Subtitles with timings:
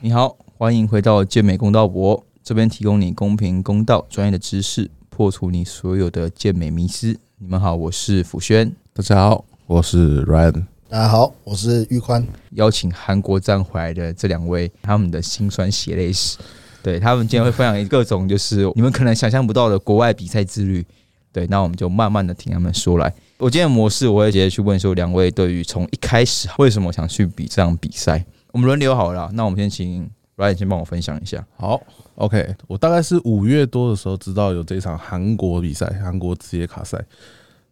[0.00, 7.18] 你好，欢迎回到健美公道博，这边提供你公平公道、专业的知识，破除你所有的健美迷思。
[7.38, 10.66] 你们好，我是辅轩，大家好，我是 Ryan。
[10.88, 12.24] 大家好，我是玉宽。
[12.52, 16.38] 邀请韩国站回来的这两位，他们的辛酸血泪史，
[16.80, 20.86] 对他们今天会分享各种就是你们可能想象不到的国外比赛之旅。
[21.32, 23.12] 对，那我们就慢慢的听他们说来。
[23.38, 28.24] 我今天的模式，我会直接去问说，两位对于从一开始为什么想去比这场比赛？
[28.58, 31.46] 我们轮流好了，那我们先请 Ryan 先帮我分享一下。
[31.56, 31.80] 好
[32.16, 37.00] ，OK，我大概是五月多的时候知道有这场韩国比赛，韩国职业卡赛。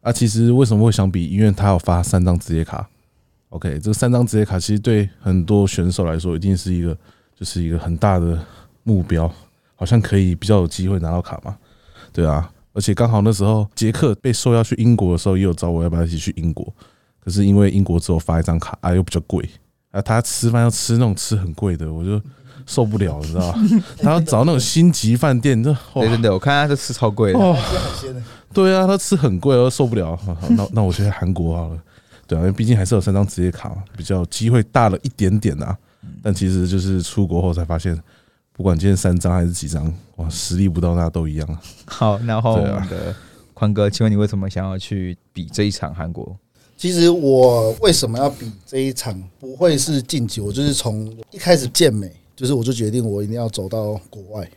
[0.02, 1.26] 啊，其实为什么会想比？
[1.26, 2.88] 因为他有发三张职业卡。
[3.48, 6.96] OK，这三张职业卡其实对很多选手来说，一定是一个
[7.34, 8.40] 就是一个很大的
[8.84, 9.28] 目标，
[9.74, 11.58] 好像可以比较有机会拿到卡嘛。
[12.12, 12.48] 对啊。
[12.74, 16.72] 而且刚好那时候杰克被受邀去英国的时候，也有找我要不要一起去英国。
[17.18, 19.44] 可是因为英国只有发一张卡啊，又比较贵
[19.96, 22.20] 啊，他吃饭要吃那种吃很贵的，我就
[22.66, 23.58] 受不了，你知道吧？
[24.02, 27.56] 他要找那种星级饭店，这真的，我看他这吃超贵的。
[28.52, 30.18] 对啊，他吃很贵，我受不了。
[30.50, 31.78] 那那我去韩国好了。
[32.26, 35.76] 对啊，因为毕竟还是有三张职业卡嘛，比较机会大了一点点啊。
[36.22, 37.98] 但其实就是出国后才发现。
[38.52, 41.58] 不管今天三张还是几张，哇，实力不到那都一样。
[41.84, 43.14] 好，然后我们的
[43.52, 46.34] 宽哥，请问你为什么想要去比这一场韩国？
[46.76, 49.18] 其实我为什么要比这一场？
[49.40, 54.48] 不会是晋级，我就是从一开始健美，就是我就决定我一定要走到国外。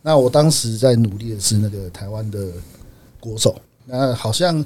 [0.00, 2.48] 那我当时在努力的是那个台湾的
[3.20, 3.54] 国手。
[3.84, 4.64] 那好像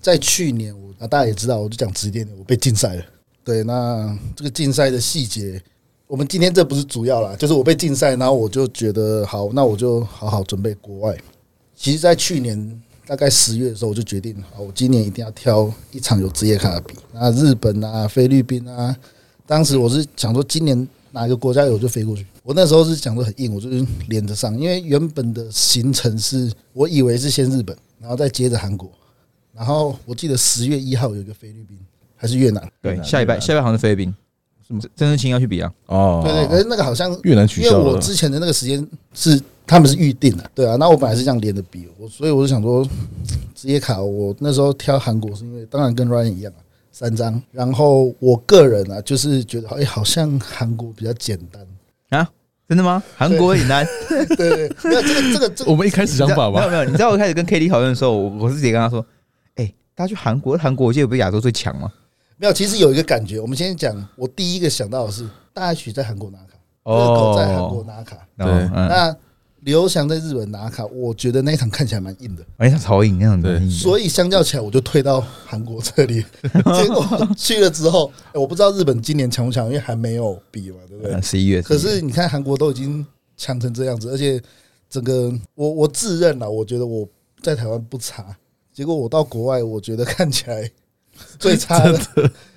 [0.00, 3.04] 在去年，我大家也知道，我就讲直接点，我被禁赛了。
[3.44, 5.62] 对，那这个禁赛的细节。
[6.06, 11.16] 我们今天这不是主要啦，就是我被禁赛，然后我就觉得好，那我就好好准备国外。
[11.74, 16.94] 其实，在去年大概十月的时候，我就决定，好，我今年一定要挑一场有职业卡的比。
[17.12, 18.94] 那日本啊、菲律宾啊，
[19.46, 22.26] 当时我是想说，今年哪个国家有就飞过去。
[22.42, 28.90] 我那时候是讲的很硬，我就是连着上，因为原本的行程是我以为是先日本，然后再接着韩国，
[29.54, 31.78] 然后我记得十月一号有一个菲律宾
[32.16, 32.68] 还是越南？
[32.82, 34.14] 对，下一拜下一拜好像是菲律宾。
[34.94, 35.72] 郑志清要去比啊？
[35.86, 40.76] 哦，对对，可是那个好像越南取消因为我之前的那个时间是他们是预定的，对啊。
[40.76, 42.86] 那我本来是这样连着比，我所以我就想说，
[43.54, 46.60] 职业卡我那时候挑韩国是因为当然跟 Ryan 一样啊，
[46.92, 47.40] 三张。
[47.52, 52.28] 然后我个人啊，就是觉得哎，好像韩国比较简单啊？
[52.68, 53.00] 真的吗？
[53.16, 53.86] 韩国简单？
[54.36, 56.58] 对，没有这个这个这 我们一开始想法吧？
[56.58, 59.06] 没有没有，你知道我一开始跟 K T 讨论的时候，我我是直接跟他说，
[59.54, 61.92] 哎，大家去韩国，韩国我记得不是亚洲最强吗？
[62.38, 63.40] 没有，其实有一个感觉。
[63.40, 68.16] 我们先讲，我第一个想到的是大 H 在韩国拿卡，热狗在韩国拿卡。
[68.36, 69.16] 对，那
[69.60, 73.58] 刘翔在日本拿卡，我觉得那一场看起来蛮硬的，而且超硬那样的。
[73.70, 76.22] 所以相较起来，我就退到韩国这里。
[76.76, 81.20] 结果去了之后，我不知道日本今年强不强，因为还没有比嘛，对不对？
[81.22, 81.62] 十一月。
[81.62, 83.04] 可是你看韩国都已经
[83.36, 84.38] 强成这样子，而且
[84.90, 87.08] 整个我我自认了，我觉得我
[87.42, 88.36] 在台湾不差。
[88.74, 90.70] 结果我到国外，我觉得看起来。
[91.38, 92.00] 最差 的，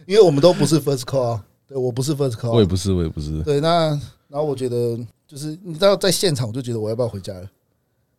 [0.06, 3.42] 因为我们都不是 first call，对我不是 first call，我也不是，我也不是。
[3.44, 3.90] 对，那
[4.28, 4.98] 然后我觉得
[5.28, 7.50] 就是你知道，在现场我就觉得我要不要回家了，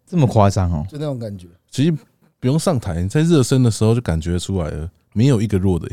[0.06, 1.46] 这么夸张哦，就那种感觉。
[1.70, 1.92] 其实
[2.38, 5.88] 不用上台，在热身的时候就感觉出来了，没有一个弱的。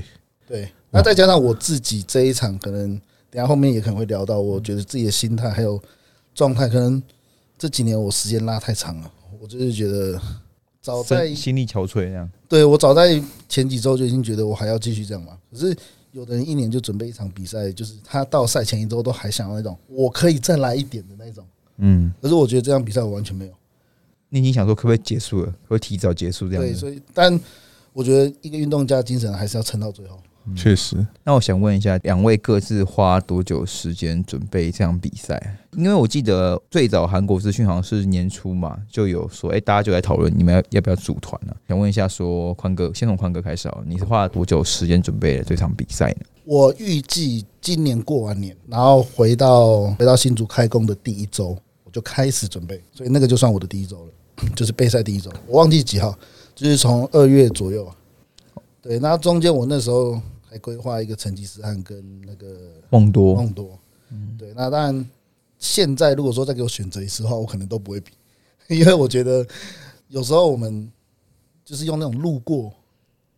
[0.48, 2.90] 对，那再加上我自己这一场，可能
[3.30, 5.82] 等下后面也可能会聊到，我觉得自己的心态还有
[6.34, 7.02] 状态，可能
[7.58, 10.20] 这几年我时间拉太长了，我就是觉得。
[10.88, 15.38] 早在心力憔悴这样，对我早在前几周就已经觉得我还要继续这样嘛。
[15.52, 15.76] 可是
[16.14, 21.46] 有的人一年就准备一场比赛，就是他到赛前一周都还想要那种我可以再来一点的那种。
[21.80, 23.52] 嗯，可是我觉得这场比赛我完全没有。
[24.30, 26.64] 你已经想说可不可以结束了，会提早结束这样？
[26.64, 27.38] 对，所以但
[27.92, 30.18] 我觉得一个运动家精神还是要撑到最后。
[30.56, 35.58] 确实，那我想问一下，两位各自花多久时间准备这场比赛？
[35.76, 41.54] 因为我记得最早韩国资讯好像是年初嘛，就有说，哎，大家就在讨论你们要要不要组团呢？
[41.68, 46.26] 想问一下，说宽哥，先从宽哥开始哦，你是花了多久时间准备了这场比赛呢？
[46.46, 54.12] 我预计今年过完年，然后回到回到新竹开工的第一周，我就开始准备，所以那个就算我的第一周了，
[54.56, 55.30] 就是备赛第一周。
[55.46, 56.18] 我忘记几号，
[56.56, 57.94] 就是从二月左右啊。
[58.82, 60.20] 对，那中间我那时候。
[60.50, 63.78] 还规划一个成吉思汗跟那个梦多，梦多，
[64.10, 64.54] 嗯，对。
[64.56, 65.10] 那当然，
[65.60, 68.14] 现在如果说再给我选择一次的话，我可能都不会比，
[68.80, 69.46] 因为我觉得
[70.08, 70.90] 有时候我们
[71.66, 72.74] 就是用那种路过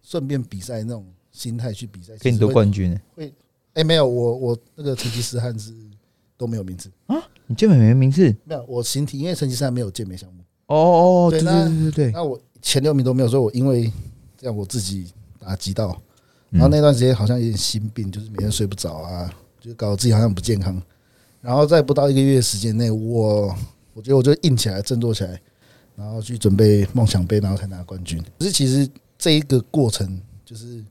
[0.03, 3.33] 顺便比赛那种心态去比赛，给你得冠军会？
[3.73, 5.73] 哎，没有，我我那个成吉思汗是
[6.37, 7.15] 都没有名字啊？
[7.47, 8.23] 你健美没名字？
[8.43, 10.43] 没有，我形体因为成吉思汗没有健美项目。
[10.67, 12.11] 哦哦，对对对对对。
[12.11, 13.91] 那我前六名都没有，所以我因为
[14.37, 15.99] 这样我自己打击到。
[16.49, 20.81] 然后那段时间好像有点心病，就是每天睡不着啊，就搞得自己好像不健康。
[21.41, 23.55] 然后在不到一个月时间内，我
[23.93, 25.39] 我觉得我就硬起来，振作起来，
[25.95, 28.21] 然后去准备梦想杯，然后才拿冠军。
[28.39, 30.83] 可是其实这一个过程就是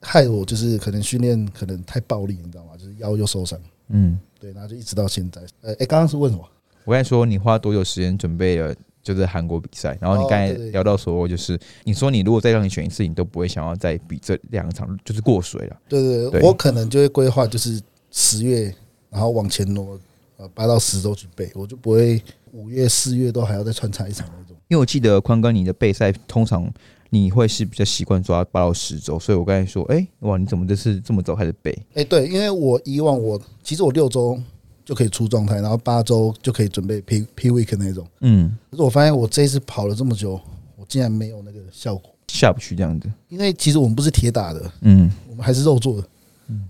[0.00, 2.72] 害我，就是可能训练可能太暴力，你知道吗？
[2.76, 3.58] 就是腰又受伤，
[3.88, 5.42] 嗯，对，然后就一直到现在。
[5.60, 6.44] 呃，哎，刚刚是问什么？
[6.84, 8.74] 我刚才说你花多久时间准备了
[9.04, 15.76] 就是韩国比赛，然后你刚才聊到说就是你说你如果再让你选一次，你都不会想要再比这两场就是过水了。
[15.88, 17.80] 对对我可能就会规划就是
[18.10, 18.74] 十月，
[19.10, 20.00] 然后往前挪，
[20.38, 22.20] 呃，八到十周去备，我就不会
[22.52, 24.56] 五月、四月都还要再穿插一场那种。
[24.68, 26.72] 因为我记得宽哥你的备赛通常
[27.10, 31.76] 你会是比较习惯抓八到十周，所以我刚才说，哎、哇，你怎么这次这么早开始备？
[31.94, 34.40] 哎、对，因为我以往我其实我六周
[34.84, 38.06] 就可以出状态，然后八周就可以准备 P P week 那种。
[38.20, 40.40] 嗯，可是我发现我这一次跑了这么久，
[40.76, 42.10] 我竟然没有那个效果。
[42.28, 43.10] 下不去这样子。
[43.28, 46.08] 因为其实我们不是铁打的，嗯，我们还是肉做的。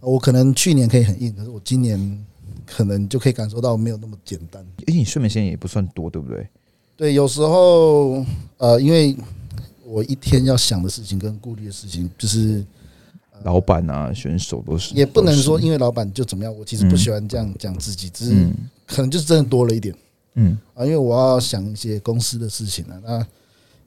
[0.01, 2.25] 我可能去年可以很硬，可是我今年
[2.65, 4.65] 可能就可以感受到没有那么简单。
[4.83, 6.47] 而且你睡眠时间也不算多，对不对？
[6.97, 8.25] 对，有时候
[8.59, 9.17] 呃，因为
[9.85, 12.65] 我一天要想的事情跟顾虑的事情，就是
[13.45, 16.55] 老板啊，选手都是，也不能说因为老板就怎么样。
[16.55, 18.55] 我其实不喜欢这样讲自己，只是嗯
[18.87, 19.95] 可能就是真的多了一点
[20.35, 23.01] 嗯啊，因为我要想一些公司的事情啊。
[23.05, 23.27] 那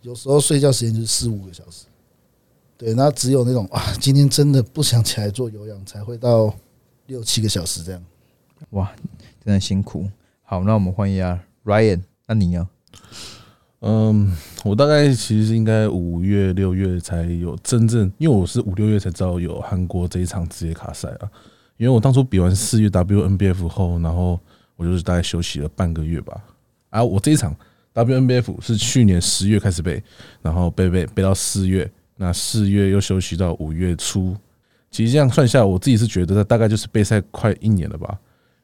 [0.01, 1.85] 有时候睡觉时间就是四五个小时，
[2.77, 6.53] 对，那只有那种啊，今天真的不想起来做有氧，才会到
[7.07, 8.03] 六七个小时这样。
[8.69, 8.91] 哇，
[9.43, 10.07] 真的辛苦。
[10.43, 12.69] 好，那我们欢迎啊 Ryan，那你呢？
[13.81, 14.35] 嗯，
[14.65, 21.29] 我大概其实应该五月六月才有真正，因为我是五六月才知道有韩国这一场职业卡赛啊。
[21.77, 24.39] 因为我当初比完四月 WNBF 后，然后
[24.75, 26.41] 我就是大概休息了半个月吧。
[26.89, 27.55] 啊，我这一场
[27.93, 30.01] WNBF 是去年十月开始背，
[30.41, 34.35] 然后背背背到四月，那四月又休息到五月初。
[34.89, 38.17] 其实这样算下来，我自己是觉得大概就是备赛快一年了吧，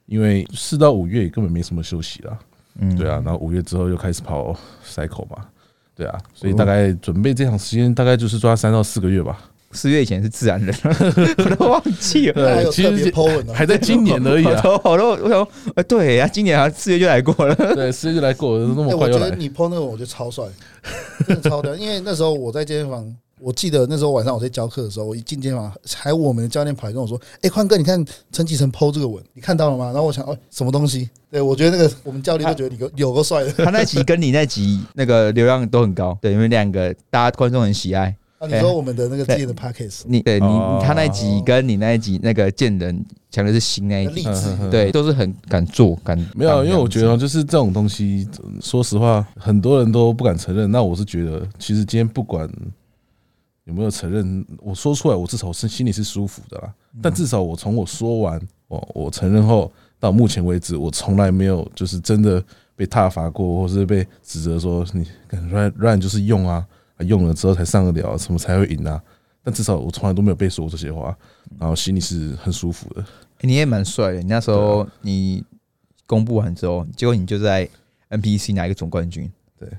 [0.07, 2.39] 因为四到五月也根本没什么休息啦。
[2.79, 4.55] 嗯，对啊，然后五月之后又开始跑
[4.85, 5.37] cycle 嘛，
[5.95, 9.39] 对啊，所以大概准备这场时间大概就是抓三到四个月吧。
[9.75, 10.75] 四月以前是自然人，
[11.39, 12.33] 我都忘记了。
[12.35, 17.55] 那还有特别其实 po 文哦，还在今年而已啊， 我都我想，哎，对呀，今年好像四月就来过了。
[17.55, 20.45] 对，四月就来过了，那么快又来，觉得你 po 那个我觉得超帅，
[21.27, 21.75] 真的超屌。
[21.75, 23.03] 因为那时候我在健身房，
[23.44, 31.10] 我记得那时候晚上我在教课的时候，我一进健身房，还有我们的教练跑来跟我说：“哎，宽哥，你看陈启成 po 这个文，你看到了吗？”然后我想，哦，什么东西？
[31.30, 33.51] 对我觉得那个我们教练都觉得你个有个帅的。
[33.51, 38.16] 他那集跟你那集那个流量都很高，对，因为两个大家观众很喜爱。
[38.38, 48.28] 啊，你说我们的那个之前的 podcast 你对你哦他那集跟你那一集那个见人讲的是新那一集，励志，嗯对，都是很敢做敢没有，因为我觉得得就是这种东西，
[48.62, 50.69] 说实话，很多人都不敢承认。
[50.72, 52.50] 那我是觉得，其实今天不管
[53.65, 56.74] 有没有承认，我说出来，我至少是心里是舒服的啦。
[57.01, 62.44] 但至少我从我说完，我我承认后到目前为止，我从来没有就是真的
[62.75, 65.07] 被挞伐过，或是被指责说你
[65.50, 66.65] 乱乱就是用啊，
[66.98, 69.01] 啊用了之后才上得了，什么才会赢啊。
[69.42, 71.18] 但至少我从来都没有被说过这些话，
[71.59, 73.01] 然后心里是很舒服的。
[73.01, 74.19] 欸你也蛮帅的。
[74.19, 75.44] 你那时候你
[76.06, 77.69] 公布完之后，结果你就在
[78.09, 79.69] NPC 拿一个总冠军，对，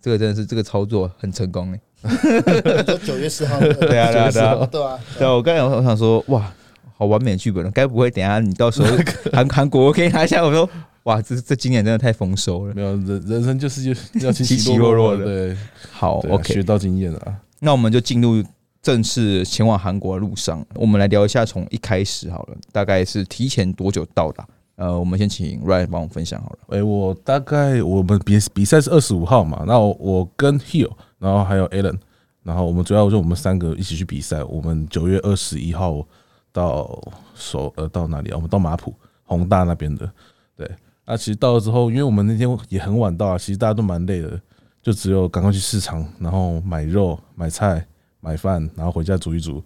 [0.00, 1.74] 这个真的是这个操作很成功哎。
[1.74, 1.89] 你说
[3.04, 6.52] 九月四号，对对啊对啊对啊对啊，对啊，我刚才我想说，哇，
[6.96, 8.88] 好完美的剧本了，该不会等下你到时候
[9.32, 10.42] 韩韩国可以拿下？
[10.44, 10.68] 我说，
[11.04, 12.74] 哇，这这今年真的太丰收了。
[12.74, 13.84] 没有人人生就是
[14.20, 15.56] 要起起起起落落的，对
[15.90, 17.34] 好，OK，学到经验了啊。
[17.58, 18.42] 那我们就进入
[18.82, 24.46] 正式前往韩国的路上，我们来聊一下从一开始好了，大概是提前多久到达？
[24.76, 26.58] 呃，我们先请 Ryan 帮我分享好了。
[26.68, 30.90] 哎、我大概我们比比赛是二十五号嘛，那我我跟 Hill，
[31.20, 31.96] 然后还有 Alan，
[32.42, 34.42] 然后我们主要就我们三个一起去比赛。
[34.42, 36.04] 我们九月二十一号
[36.50, 37.00] 到
[37.36, 38.34] 首呃到哪里啊？
[38.34, 38.92] 我们到马浦
[39.24, 40.10] 宏大那边的。
[40.56, 40.68] 对，
[41.06, 44.40] 那其实到了之后，因为我们那天也很晚到啊，其实大家都蛮累的，
[44.82, 47.86] 就只有赶快去市场，然后买肉、买菜、
[48.20, 49.62] 买饭，然后回家煮一煮。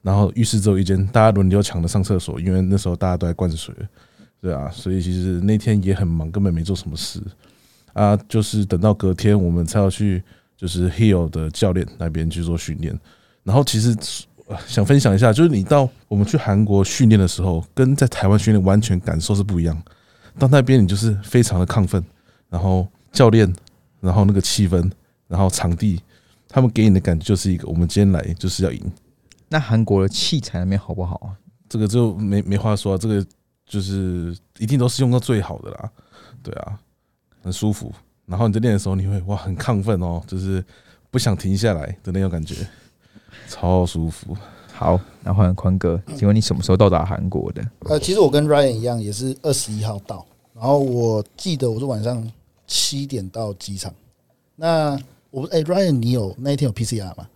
[0.00, 3.74] 然后浴室只有一间，大家轮流抢着上厕所，因为那时候大家都在灌水。
[4.40, 7.22] 对啊，所以其实那天也很忙，根本没做什么事
[7.92, 8.16] 啊。
[8.28, 10.20] 就是等到隔天，我们才要去
[10.62, 12.96] 就是 Hill 的教练那边去做训练。
[13.42, 13.96] 然后其实
[14.46, 19.82] 呃想分享一下，就是你到我们去韩国训练的时候，跟在台湾训练完全感受是不一样。
[20.38, 22.00] 到那边你就是非常的亢奋，
[22.48, 23.52] 然后教练，
[24.00, 24.88] 然后那个气氛，
[25.26, 26.00] 然后场地，
[26.48, 28.80] 他们给你的感觉就是一个我们今天来就是要赢。
[29.48, 31.34] 那韩国的器材那边好不好啊？
[31.68, 33.26] 这个就没没话说、啊，这个
[33.66, 35.90] 就是一定都是用到最好的啦，
[36.40, 36.78] 对啊，
[37.42, 37.92] 很舒服。
[38.26, 40.64] 然后你在练的时候，你会哇很亢奋哦，就是
[41.10, 42.54] 不想停下来的那种感觉，
[43.48, 44.36] 超舒服。
[44.72, 47.62] 好，那换宽哥，请问你什么时候到达韩国的？
[47.80, 52.28] 呃，其实我跟 Ryan 一样，也是二十一号到，然后我记得我是晚上
[52.66, 53.92] 七点到机场。
[54.56, 54.98] 那
[55.30, 57.28] 我哎、r y a n 你有那一天有 PCR 吗？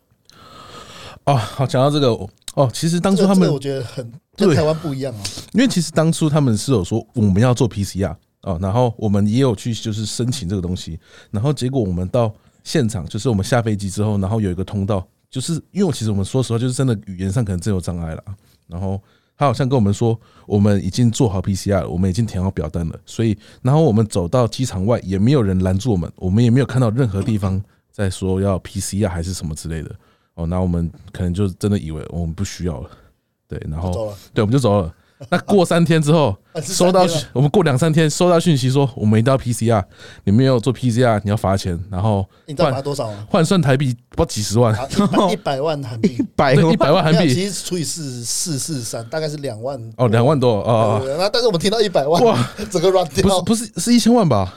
[1.24, 2.08] 哦，好，讲到这个
[2.54, 5.20] 哦，其实当初他们我觉得很跟台湾不一样哦。
[5.52, 8.16] 因为其实当初他们是有说我们要做 PCR
[8.46, 10.98] 哦，然后我们也有去就是申请这个东西，
[11.32, 18.22] 然后结果我们到现场，就是我们下飞机之后，然后有一个通道，就是因为我其实我们说实话，就是真的语言上可能真有障碍了，
[18.68, 19.02] 然后
[19.36, 27.60] 他好像跟我们说，我们已经做好 PCR 了，我们已经填好表单了，所以然后我们走到机场外，也没有人拦住我们，我们也没有看到任何地方
[27.90, 29.92] 在说要 PCR 还是什么之类的
[30.34, 32.90] 哦，那我们可能就真的以为我们不需要了，
[33.48, 34.94] 对，然后，对，我们就走了。
[35.30, 39.82] 那过三天之后，啊收到我们过两三天收到讯息说，我们一定要 PCR，
[40.25, 43.11] 你没有做 PCR，你要罚钱，然后你知道罚多少？
[43.11, 43.26] 吗？
[43.30, 44.87] 换算台币不几十万，啊，
[45.30, 47.32] 一百 万韩币，一百，一百万韩币。
[47.32, 49.80] 其实除以四四四三，大概是两万。
[49.96, 51.16] 哦，两万多哦，对。
[51.16, 54.52] 那但是我们听到一百万，哇， 整个 run 不是掉，不是是一千万吧？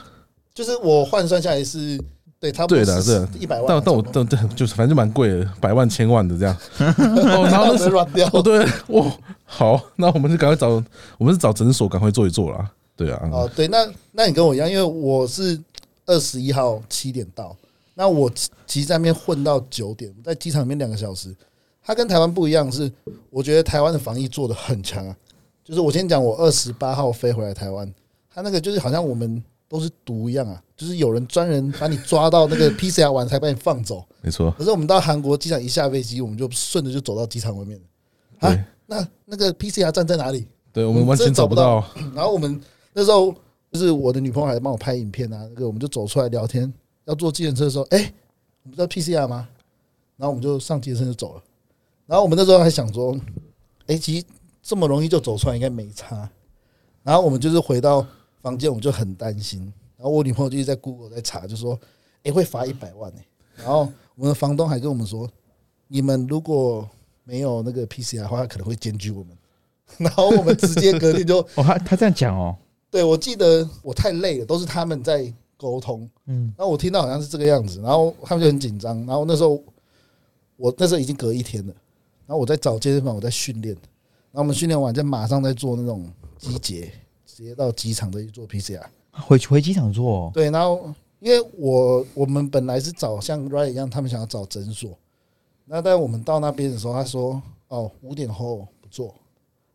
[0.52, 1.98] 就是我换算下来是，
[2.40, 6.56] 对，差不多对的，对一百万，但但我但但就是反正蛮贵的，百万千万的这样。
[6.78, 9.12] 哦，然后那时 候 run 掉，哦对，哦，
[9.44, 10.82] 好，那我们就赶快找，
[11.18, 12.70] 我们是找诊所赶快做一做啦。
[12.96, 15.60] 对啊，哦，对，那那你跟我一样，因为我是
[16.06, 17.54] 二十一号七点到，
[17.94, 21.34] 那我其其实在那边混到九点，在机场里面两个小时。
[21.82, 22.90] 它跟台湾不一样，是
[23.30, 25.16] 我觉得台湾的防疫做的很强啊。
[25.64, 27.92] 就是我先讲，我二十八号飞回来台湾，
[28.32, 34.04] 他那个就是好像我们都是毒一样啊，就是有人专人把你抓到那个 PCR 完才把你放走。
[34.20, 37.84] 没错，可是我们到韩国机场一下飞机，我们就顺着就走到机场外面了。
[38.40, 40.48] 啊对，那那个 PCR 站在哪里？
[40.72, 41.84] 对我们完全找不到。
[42.16, 42.60] 然后我们
[42.92, 43.32] 那时候
[43.70, 46.72] 就是我的女朋友还帮我拍影片啊，那个我们就走出来聊天，
[47.04, 48.12] 要坐计程车的时候，哎、
[48.64, 49.48] 我们知道 PCR 吗？
[50.16, 51.42] 然后我们就上计程车就走了。
[52.06, 53.16] 然后我们那时候还想说，
[53.86, 54.26] 哎、其实
[54.60, 56.28] 这么容易就走出来，应该没差。
[57.04, 58.04] 然后我们就是回到
[58.42, 59.60] 房间，我们就很担心。
[59.96, 61.78] 然后我女朋友就一直在 Google 在查，就说，
[62.22, 63.20] 哎、会罚一百万呢、
[63.56, 63.80] 然后
[64.14, 65.28] 我们的房东还跟我们说，
[65.88, 66.88] 你们如果
[67.24, 69.36] 没有那个 PCR 的话，他可能会检举我们。
[69.98, 72.56] 然后我们直接隔天就 哦，他他这样讲哦，
[72.90, 76.08] 对，我记得我太累了，都是他们在沟通。
[76.26, 79.04] 嗯，然后我听到好像是这个样子，然后他们就很紧张。
[79.04, 79.60] 然后那时候
[80.56, 81.74] 我那时候已经隔一天了，
[82.26, 83.74] 然后我在找健身房，我在训练。
[84.32, 86.92] 然后我们训练完，再马上在做那种机捷，
[87.40, 88.84] 直接到机场再去做 PCR。
[89.12, 94.96] 回回机场做哦，对，然后因为我我们本来是找像 Ryan 一样，他们想要找诊所。
[95.64, 99.14] 那但我们到那边的时候，他说哦五点后不做，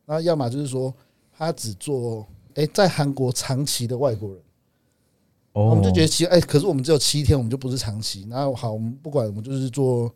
[0.05, 0.93] 那要么就是说
[1.35, 4.39] 他只做哎、在韩国长期的外国人。
[5.53, 8.27] 哦，我们就觉得其实，哎、可是我们只有七天，我们就不是长期。
[8.29, 10.13] 然后好，我们不管，我们就是坐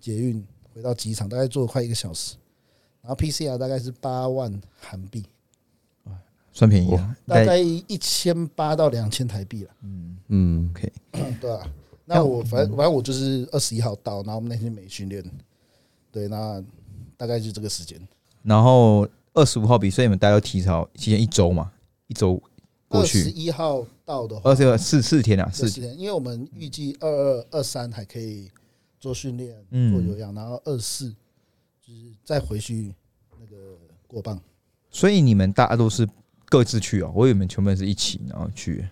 [0.00, 2.34] 捷运回到机场，大概坐快一个小时。
[3.00, 5.24] 然后 PCR 大概是八万韩币，
[6.58, 10.18] 算便宜啊，大概一千八到两千台币了，嗯。
[10.26, 10.92] 嗯，OK。
[11.40, 11.64] 对啊。
[12.04, 15.22] 那我反正反正我就是二十一号到，然后我们那天没训练，
[16.10, 16.60] 对，那
[17.16, 17.96] 大概就这个时间。
[18.42, 21.70] 然后二十五号比，所以你们大概要提早提前一周嘛，
[22.08, 22.34] 一周
[22.88, 25.70] 过二十，一号到的话，二十四四天啊，四。
[25.70, 28.50] 天，因为我们预计二二二三还可以
[28.98, 29.92] 做训练、嗯。
[29.92, 31.08] 做有氧，然后二四
[31.80, 32.92] 就是再回去
[33.38, 34.40] 那个过磅。
[34.90, 36.08] 所以你们大家都是
[36.48, 38.86] 各自去哦，我以为你们全部人是一起然后去。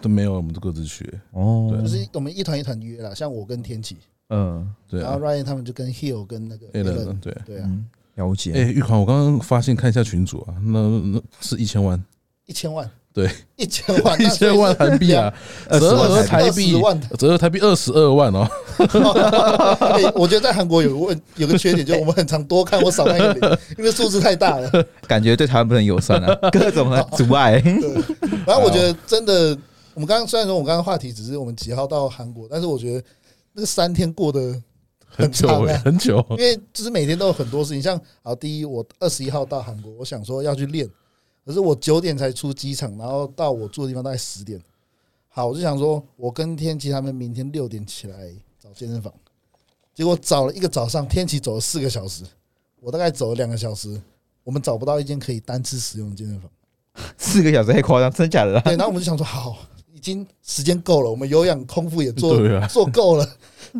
[0.00, 1.04] 都没有，我们都各自去。
[1.32, 1.82] 哦，对。
[1.82, 3.98] 就是我们一团一团约了，像我跟天启，
[4.28, 4.72] 嗯。
[4.88, 7.36] 对然后啊 Ryan 他们就跟 Hill 跟那个 a l Alan，对。
[7.44, 8.52] 对啊，嗯，了解。
[8.52, 12.02] 哎，玉环，我刚刚发现看一下群主啊，那那是一千万，
[12.46, 12.88] 一千万，
[13.20, 15.32] 对，一千万， 一千万韩币啊，
[15.72, 17.00] 十折合台币20万。
[17.18, 18.48] 折合台币二十二万哦。
[19.80, 24.70] 哎我觉得在韩国有个问有个缺点，就是我们很常多看或少看一个零， 因为数字太大了。
[25.06, 27.62] 感觉对台湾不能友善啊，各种的阻碍。
[28.46, 29.56] 然后我觉得真的，
[29.92, 33.02] 我们刚刚虽然说我们刚刚话题只是我们几号到韩国，但是我觉得
[33.52, 34.58] 那个三天过得
[35.06, 36.24] 很久哎、很久。
[36.30, 40.88] 因为就是每天都有很多事情，像好第一，我二十一号到韩国，我想说要去练，
[41.44, 44.60] 可是我九点才出机场，然后到我住的地方大概十点。
[45.28, 49.12] 好，我就想说，我跟天琪他们明天六点起来找健身房，
[49.94, 52.24] 结果找了一个早上，天琪走了四个小时，
[52.80, 54.00] 我大概走了两个小时，
[54.42, 56.50] 我们找不到一间可以单次使用的健身房。
[57.16, 58.60] 四个小时太夸张，真的假的啦？
[58.62, 59.56] 对，然后我们就想说，好，
[59.94, 62.36] 已经时间够了，我们有氧空腹也做
[62.68, 63.26] 做够了。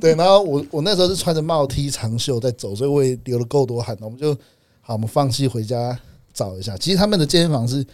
[0.00, 3.98] 对，然后我我那时候是穿着帽 T 长袖在走，所以我也流了够多汗。
[4.00, 4.32] 我们就
[4.80, 5.98] 好，我们放弃回家
[6.32, 6.76] 找一下。
[6.76, 7.84] 其实他们的健身房是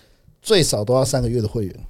[0.41, 1.87] 最少都要三个月的会员。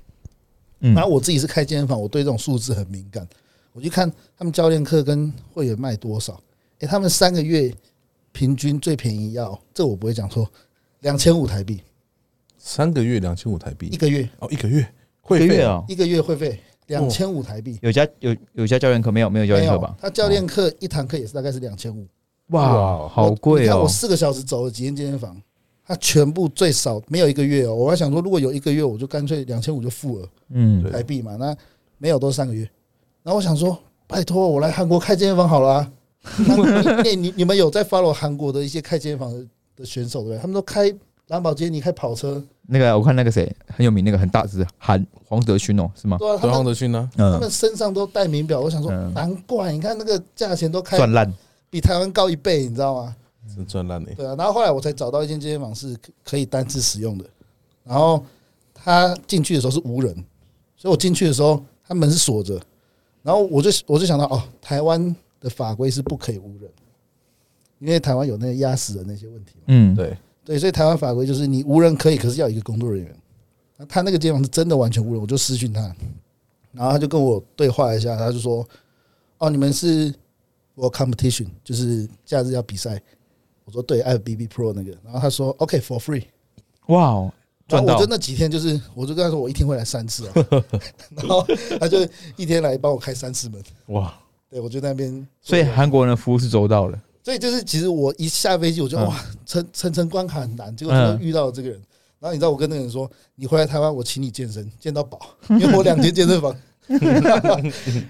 [0.80, 3.26] 嗯然后我自己是开健身房，我对这种数字很敏感。
[3.72, 6.38] 我去看他们教练课跟会员卖多少，
[6.78, 7.72] 诶，他们三个月
[8.32, 10.46] 平均最便宜要这我不会讲错，
[11.00, 11.80] 两千五台币
[12.58, 14.86] 三个月两千五台币一个月，哦，一个月
[15.20, 17.78] 会费个月啊，一个月会费两千五台币。
[17.80, 19.30] 有家有有家教练课没有？
[19.30, 22.06] 没有教练课吧？，他教练课一堂课也是大概是两千五，
[22.48, 23.88] 哇，好贵哦你看我！
[23.88, 25.40] 四个小时走了几间健身房，
[25.86, 27.74] 他全部最少没有一个月哦。
[27.74, 31.36] 我还想说，如果有一个月，我就干脆两千五就付了嗯台币嘛。
[31.36, 31.54] 那
[31.98, 32.62] 没有，都是三个月。
[33.22, 35.92] 然后我想说，拜托我来韩国开健身房好了、啊。
[36.46, 40.38] 那你 你你们有在 follow 韩国的一些开健身房的的选手对不对？
[40.38, 40.92] 他们都开
[41.28, 46.16] 兰博基尼、开跑车，那个我看那个谁很有名，那个很大只韩黄德勋哦，是吗？
[46.18, 47.08] 对啊，黄德勋呢？
[47.16, 48.60] 他嗯们，身上都带名表。
[48.60, 51.32] 我想说，嗯难怪你看那个价钱都开赚烂。
[51.68, 53.14] 比台湾高一倍，你知道吗？
[53.54, 54.14] 真赚烂的。
[54.14, 57.24] 对啊，然后后来我才找到一间健身房是可可以单次使用的，
[57.84, 58.24] 然后
[58.74, 60.14] 他进去的时候是无人，
[60.76, 62.60] 所以我进去的时候他门是锁着，
[63.22, 66.70] 然后我就我就想到哦，台湾的法规是不可以无人，
[67.78, 73.16] 因为台湾有那个压死人那些问题嘛，嗯，对，对，所以台湾法规就是你无人可以，可是要有一个工作人员。
[73.76, 75.80] 那他那个健身房是真的完全无人，我就私讯他，
[76.72, 78.66] 然后他就跟我对话一下，他就说
[79.36, 80.14] ：“哦，你们是
[80.74, 83.00] 我 competition，就是假日要比赛。”
[83.66, 86.24] 我说：“对，I have BB Pro 那个。”然后他说：“OK，for、free。
[86.86, 87.32] 哇哦，”
[87.68, 88.10] 赚到然后我就！
[88.10, 90.32] 那几天就是，我就跟他说我一天会来三次啊，
[91.16, 91.44] 然后
[91.78, 91.98] 他就
[92.36, 93.60] 一天来帮我开三次门。
[93.88, 94.14] 哇，
[94.48, 96.98] 对，我就在那边，所以韩国人的服务是周到的。
[97.24, 101.76] 所以就是其实我一下飞机，我就嗯哇，层层层关卡很难，结果就遇到了这个人。
[102.20, 105.18] 然后你知道我跟那个人说，你回来台湾，我请你健身，健到饱，
[105.50, 106.56] 因为我两间健身房，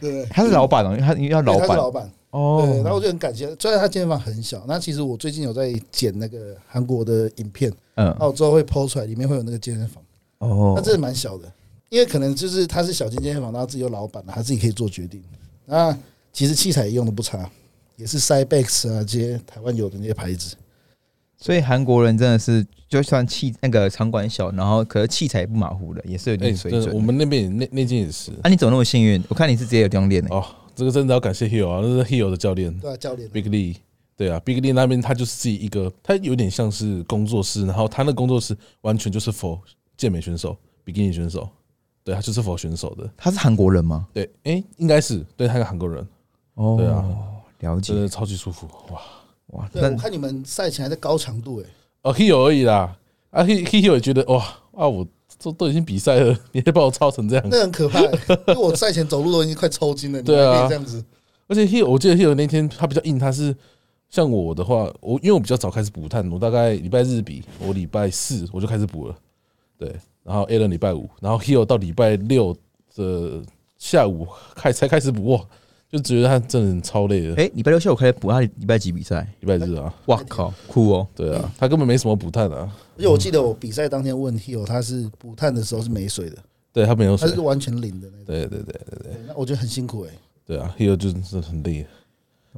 [0.01, 0.27] 对？
[0.27, 2.91] 他是老板哦，他要老板他是老板，对，哦然。
[2.91, 3.47] 后我就很感谢。
[3.59, 10.03] 虽然他健身房很小，那其实我最近有在剪那个韩国的影片，嗯那我之后会 PO 出来，里面会有那个健身房，
[10.39, 11.51] 哦那，真的蛮小的，
[11.89, 15.23] 因为可能就是他是小间健身房，然后自己有老板，他自己可以做决定。
[15.65, 15.97] 那
[16.33, 17.51] 其实器材也用的不差，
[17.97, 20.55] 也是 Cybex 啊这些台湾有的那些牌子。
[21.39, 27.05] 所以韩国人真的是，就算器那个场馆小，然后可是器材也不马虎的，也是有哎，点水真的，我准。
[27.05, 29.23] 们那边也那那间也是啊，你怎么那么幸运？
[29.29, 30.35] 我看你是直接有地方练的。
[30.35, 30.43] 哦，
[30.77, 33.77] 这个真的要感谢 Hill 啊，那是 Hill 的教练对啊，教练 Big Lee。
[34.15, 39.59] 对啊，Big Lee 那边他就是自己一个，他有点像是工作室，然后他那工作室完全就是 for
[39.97, 41.49] 健美选手、比基尼选手，
[42.03, 43.11] 对他就是 for 选手的。
[43.17, 44.07] 他是韩国人吗？
[44.15, 46.07] 对，哎，应该是对，他是韩国人，
[46.55, 47.05] 哦，对啊，
[47.61, 48.03] 了解真。
[48.03, 49.03] 的超级舒服哇！
[49.49, 51.65] 哇，对，那我看你们赛前还在高强度哎、
[52.03, 52.97] 哦，Hill 而已啦，
[53.31, 55.07] 啊，Hill Hill 也觉得哇啊，我
[55.47, 58.11] 都都已经比赛了， 你还把我操成这样，那很可怕、欸，
[58.49, 60.53] 因为我赛前走路都已经快抽筋了，你对啊。
[60.55, 61.05] 还可以这样子，
[61.47, 63.55] 而且 Hill 我记得 Hill 那天他比较硬，他是
[64.11, 69.15] 像我的话，我因为我比较早开始补碳，我大概礼拜日比，我礼拜四我就开始补了，
[69.79, 72.57] 对，然后 Alan 礼拜五，然后 Hill 到礼拜六
[72.95, 73.43] 的
[73.79, 75.41] 下午开才开始补，哇，
[75.91, 79.27] 就觉得他真的超累的，哎，礼拜六下午开始补，他礼拜几比赛？
[79.41, 81.07] 礼拜日啊，哇靠，酷哦！
[81.15, 86.37] 对啊，他根本没什么补碳啊，而且我记得我比赛当天问 Hill，他是补碳的时候是没水的，
[86.73, 87.29] 对他没有水。
[87.29, 89.13] 他是，完全零的那种，对对对对对。
[89.13, 90.11] 对那我觉得很辛苦哎、
[90.45, 91.87] 对啊，Hill 就是很累。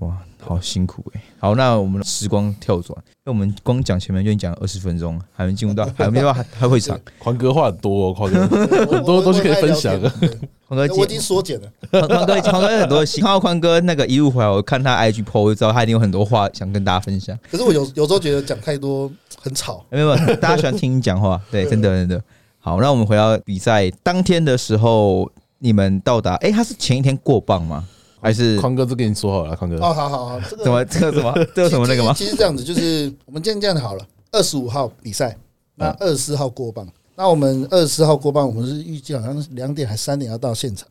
[0.00, 6.98] 哇，好辛苦哎、好，那我们时光跳转，因为我们光讲前面就已经讲二十分钟，还没进入到 还没到还还会场。
[7.18, 8.46] 宽哥话很多、哦，宽哥
[8.86, 17.36] 很多我东西可以分享啊天对宽哥我已经缩减了，宽宽哥宽哥有很多戏，看到宽哥那个一路回来，我看他 IG PO 就知道他一定有很多话想跟大家分享。
[17.50, 22.22] 可是我有有时候觉得讲太多很吵，没有，没有大家喜欢听你讲话， 对，真的真的。
[22.60, 27.84] 好，那我们回到比赛当天的时候，你们到达，哎、他是前一天过磅吗？
[28.20, 29.76] 还是宽哥都跟你说好了，宽哥。
[29.76, 32.12] 哦，好好好，这个怎么这个什么 这个什么那个吗？
[32.14, 35.36] 其实这样子，就是我们今天这样子好了，二十五号比赛，
[35.74, 36.86] 那嗯二十四号过磅。
[37.14, 40.86] 那我们二十四号过磅，我们是预计好像是两点还三点要到现场。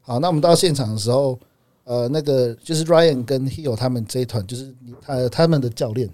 [0.00, 1.38] 好，那我们到现场的时候，
[1.84, 6.08] 呃，那个就是 Ryan 跟 Hill 他们这一团，就是你呃他们的教练，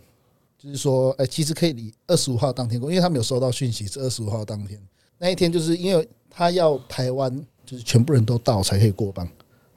[0.59, 4.79] 就是说，哎、其实可以离二十五号当天过，因为他们有收到讯息是二十五号当天
[5.19, 9.29] 那一天，就是因为他要台湾就是全部人都到才可以过磅，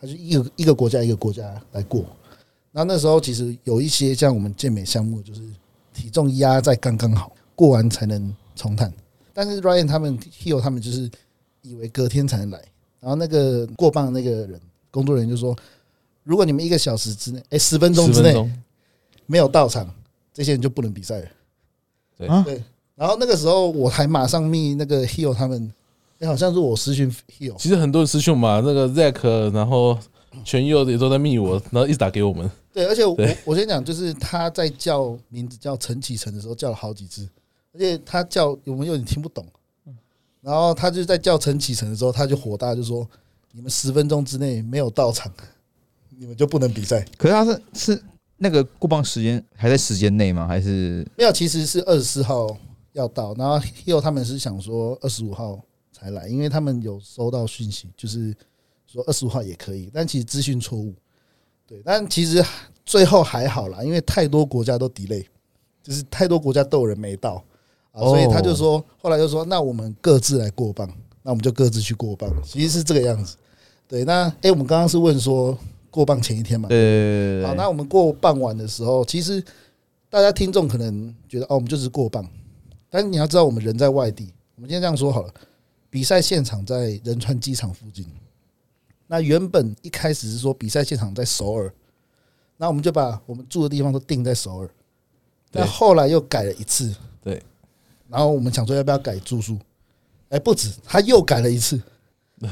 [0.01, 2.03] 他就一个一个国家一个国家来过。
[2.71, 5.41] 那那时候其实有一些像我们健美项目，就是
[5.93, 8.91] 体重压在刚刚好，过完才能重碳。
[9.33, 11.09] 但是 Ryan 他们 Hill 他们就是
[11.61, 12.59] 以为隔天才能来，
[12.99, 14.59] 然后那个过磅的那个人
[14.89, 15.55] 工作人员就说，
[16.23, 18.33] 如果你们一个小时之内，哎，十分钟之内
[19.25, 19.93] 没有到场，
[20.33, 21.27] 这些人就不能比赛了。
[22.17, 22.63] 对啊对，
[22.95, 25.71] 然后那个时候我还马上密那个 Hill 他们，
[26.21, 29.97] 哎，好像是我私讯 Hill，其实很多人师兄嘛，那个 Zack，然后
[30.45, 32.49] 全佑也都在密我，然后一直打给我们。
[32.71, 37.27] 对，而且我对我先讲，就是他在叫名字叫陈启成的时候叫了好几次，
[37.73, 39.43] 而且他叫我们有点听不懂，
[40.41, 43.05] 然后他就在叫陈启成的时候，他就火大，就说
[43.51, 45.29] 你们十分钟之内没有到场，
[46.17, 47.03] 你们就不能比赛。
[47.17, 48.03] 可是他是是
[48.37, 50.47] 那个过磅时间还在时间内吗？
[50.47, 52.55] 还是没有，其实是二十四号
[52.93, 55.59] 要到，然后 Hill 他们是想说二十五号
[56.01, 58.35] 才来，因为他们有收到讯息，就是
[58.87, 60.95] 说二十五号也可以，但其实资讯错误。
[61.67, 62.43] 对，但其实
[62.83, 65.23] 最后还好啦，因为太多国家都 delay，
[65.83, 67.43] 就是太多国家都有人没到
[67.91, 73.37] 啊，所以他就说，后来就说，那我们各自来过磅，那我们就各自去过磅，其实是这个样子。
[73.87, 75.55] 对，那诶，我们刚刚是问说
[75.91, 76.67] 过磅前一天嘛？
[76.67, 79.43] 对，好，那我们过傍晚的时候，其实
[80.09, 82.27] 大家听众可能觉得哦，我们就是过磅，
[82.89, 84.33] 但是你要知道，我们人在外地。
[84.55, 85.33] 我们今天这样说好了，
[85.91, 88.07] 比赛现场在仁川机场附近。
[89.05, 91.71] 那原本一开始是说比赛现场在首尔，
[92.55, 94.67] 那我们就把我们住的地方都定在首尔。
[95.51, 97.43] 对但后来又改了一次，对，
[98.07, 99.57] 然后我们想说要不要改住宿？
[100.29, 101.81] 哎，不止，他又改了一次，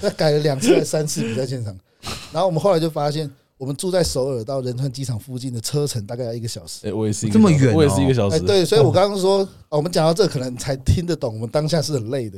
[0.01, 1.73] 他改了两次还三次比赛现场。
[2.33, 6.85] 然后我们后来就发现，我们住在首尔到仁川机场附近的车程大概要一个小时。
[6.85, 8.43] 哎，我也是一个这么远哦我也是一个小哎，时。
[8.43, 12.37] 对，所以我刚刚说，哦我们讲到这可能才听得懂，我们当下是很累的。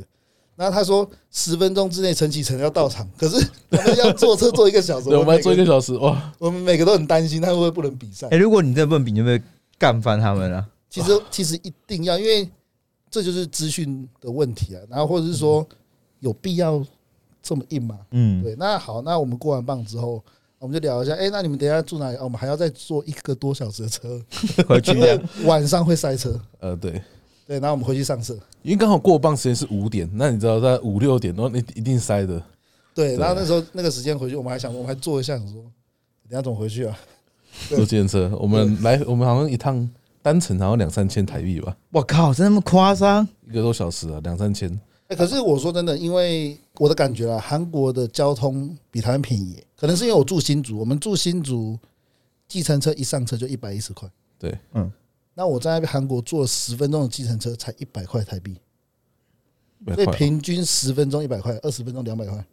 [0.62, 3.44] 然后他说十分钟之内陈启程要到场，可是
[3.98, 6.32] 要坐车坐一个小时， 我们每要做一个小时哇！
[6.38, 8.36] 我们每个都很担心他会不会不能比赛哎、。
[8.36, 10.64] 如果你真的问比，你会不会干翻他们啊？
[10.88, 12.48] 其实其实一定要，因为
[13.10, 14.80] 这就是资讯的问题啊。
[14.88, 15.66] 然后或者是说
[16.20, 16.80] 有必要
[17.42, 17.98] 这么硬吗？
[18.12, 20.22] 嗯，对，那好，那我们过完磅之后，
[20.60, 21.12] 我们就聊一下。
[21.14, 22.16] 哎，那你们等一下住哪里？
[22.18, 24.22] 哦我们还要再坐一个多小时的车，
[24.68, 24.92] 回去
[25.44, 26.40] 晚上会塞车。
[26.60, 27.02] 呃，对，
[27.46, 28.34] 对，然后我们回去上色。
[28.62, 32.42] 因为刚好过磅时间是五点，那你知道在五六点，然后你一定塞的。
[32.94, 36.98] 对，然后那时候那个时间回去，我们还想，我们还坐一下，想说等一下怎么回去啊？
[37.68, 39.88] 对 坐电车，我们来，我们好像一趟
[40.22, 43.26] 单程好像两三千台币吧，我靠，真那么夸张？
[43.48, 44.80] 一个多小时啊，两三千。
[45.08, 51.78] 哎，可是我说真的，因为我的感觉啊，韩国的交通比台湾便宜，可能是因为我住新竹，我们住新竹，
[52.46, 54.08] 计程车一上车就一百一十块。
[54.38, 54.90] 对，嗯，
[55.34, 58.56] 那我在韩国坐十分钟的计程车才一百块台币，
[59.94, 62.44] 所以平均十分钟一百块，二十分钟两百块。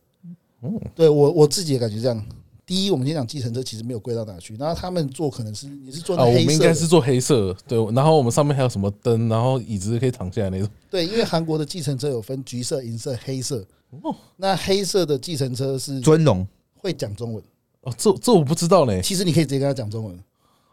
[0.61, 2.25] 哦，对我我自己也感觉这样。
[2.65, 10.69] 第一，我们先讲计程车其实没有贵到哪去，然后他们坐可能是你是坐那啊，我黑色的，们应该是坐黑色，对，然后我们上面还有什么灯，然后椅子可以躺下来那种。
[10.89, 13.65] 对，因为韩国的计程车有分橘色、银色、黑色。
[14.03, 17.43] 哦那黑色的计程车是尊龙会讲中文，
[17.81, 19.01] 哦，这这我不知道呢。
[19.01, 20.23] 其实你可以直接跟他讲中文，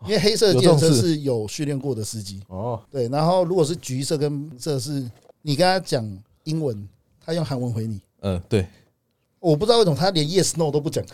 [0.05, 2.41] 因为黑色的计程车是有训练过的司机。
[2.49, 5.11] 哦，对，然后如果是橘色跟银色是，
[5.43, 6.07] 你跟他讲
[6.45, 6.89] 英文，
[7.25, 8.01] 他用韩文回你。
[8.21, 8.67] 嗯，对
[9.41, 11.05] 我不知道为什么他连 yes no 都不讲。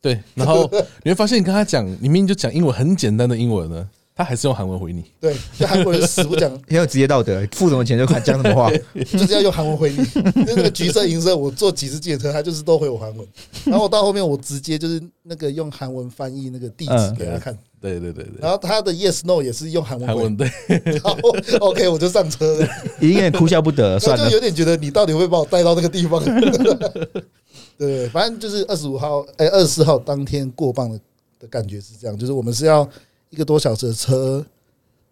[0.00, 0.68] 对，然后
[1.04, 5.04] 你会发现，你跟他讲，你明明就讲英文很简单的英文呢，他还是用韩文回你。
[5.20, 8.68] 对，就韩国人死不讲， 很有职业道德，付什么钱就看讲什么话。
[9.04, 10.04] 就是要用韩文回你。
[10.44, 13.26] 就那个橘色、银色，我坐几次计程车，他就是都回我韩文。
[13.64, 21.18] 然后我到后面，我直接就是那个用韩文翻译那个地址嗯给他看，对对对对，然后他的 yes no 也是用韩文回韩文对，然后
[21.58, 22.68] OK 我就上车了，
[23.00, 24.24] 已经有点哭笑不得算了。
[24.30, 24.36] 就。
[24.36, 26.22] 有点觉得你到底会把我带到那个地方？
[27.76, 31.00] 对，反正就是二十五号，哎，二十四号当天过磅的
[31.40, 32.88] 的感觉是这样，就是我们是要
[33.30, 34.44] 一个多小时的车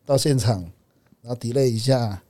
[0.06, 0.64] 到现场，
[1.22, 2.22] 然后 delay 一下，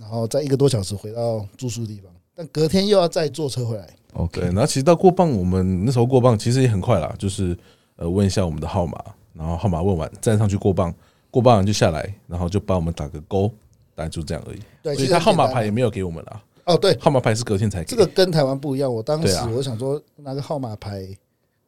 [0.00, 3.86] 然后再一个多小时回到住宿地方，但隔天又要再坐车回来。
[4.14, 7.54] OK，然后其实到过磅，我们那时候过磅其实也很快啦，就是
[7.96, 8.98] 呃问一下我们的号码，
[9.36, 10.94] 然后号码问完站上去过磅，
[11.30, 13.48] 过磅完就下来，然后就帮我们打个勾，
[13.94, 14.60] 大概就这样而已。
[14.82, 17.86] 对，所以他号码牌也没有给我们了，哦，对，号码牌是隔天才给。
[17.86, 18.92] 这个跟台湾不一样。
[18.92, 21.06] 我当时我想说拿个号码牌，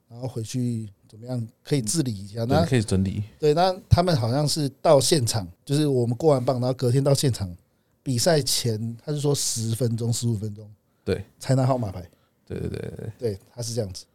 [0.08, 2.44] 然后回去怎么样可以治理一下。
[2.44, 7.54] 那对可以整理，对，那他们好像是到现场，就是我们过完磅，然后隔天到现场
[8.02, 10.66] 比赛前，他是说十分钟、十五分钟
[11.04, 12.02] 对才拿号码牌。
[12.46, 14.06] 对对对对，对，他是这样子。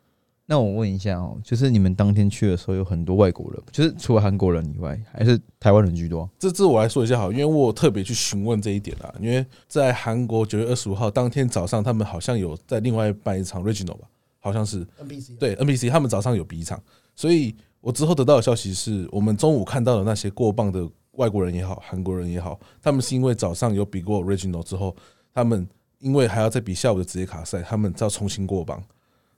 [0.46, 6.30] 那我问一下哦，就是你们当天去的时候有很多外国人，就是除了韩国人以外，还是台湾人居多？
[6.38, 9.14] 这这我来说一下好，因为我特别去询问这一点啦。
[9.22, 14.08] 因为在韩国九月二十五号当天早上，他们好像有在另外办一场 regional 吧，
[14.40, 16.78] 好像是 NBC 对 NBC，他们早上有比一场，
[17.16, 24.94] 所以我之后得到的消息是我们中午看到的那些过磅的外国人也好，韩国人也好，他们是因为早上有比过 regional 之后，
[25.34, 25.66] 他们
[26.00, 28.84] 因为还要再比下午的职业卡赛，他们要重新过磅。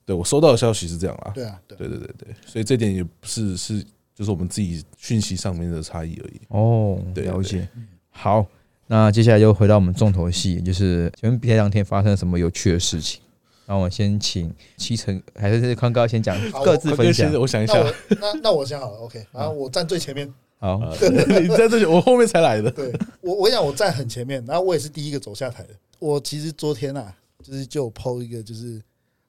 [0.06, 6.42] 对我收到的消息是这样啊，对啊，对，对对对对，所以这点也不是是就是我们自己讯息上面的差异而已。
[6.50, 7.68] 哦，对了解。
[8.10, 8.46] 好，
[8.88, 13.22] 那接下来就回到我们重头戏，就是请问比赛当天发生了什么有趣的事情？
[13.68, 17.34] 那我先请七成还是康哥先讲各自分享。
[17.34, 20.32] 我想一那下，我那那我先好了，OK，然后我站最前面。
[20.60, 20.94] 好，啊
[21.42, 22.70] 你在这里，我后面才来的。
[22.70, 25.70] 对我，我跟你讲，我站很前面，然后我也是第一个走下台的。
[25.98, 27.12] 我其实昨天啊，
[27.44, 28.80] 就是就抛一个，就是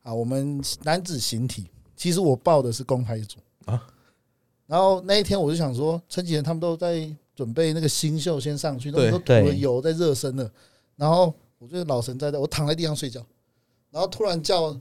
[0.07, 1.67] 啊，我们男子形体，
[1.97, 3.83] 其实我报的是公开组啊，
[4.69, 10.49] 然后那一天我就想说，陈启仁他们都在准备那个新秀先上去，那对都涂了油在热身了。
[10.95, 13.21] 然后我就老神在在，我躺在地上睡觉，
[13.91, 14.79] 然后突然叫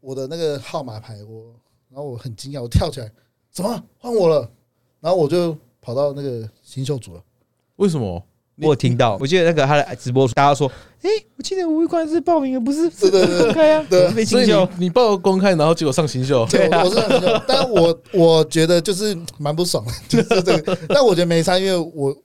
[0.00, 1.54] 我的那个号码牌，我
[1.88, 3.08] 然后我很惊讶，我跳起来，
[3.52, 4.50] 怎么换我了？
[4.98, 7.22] 然后我就跑到那个新秀组了。
[7.76, 8.20] 为什么？
[8.56, 10.70] 我有听到，我记得那个他的直播，大家说，
[11.02, 12.88] 哎，我记得吴玉宽是报名的，不是？
[12.90, 20.78] 是的开啊，对被所以新秀你你报公开，然后结果上新秀，对，我是但我我觉得就是蛮不爽的， 就是这个。
[20.88, 22.16] 但我觉得没差，因为我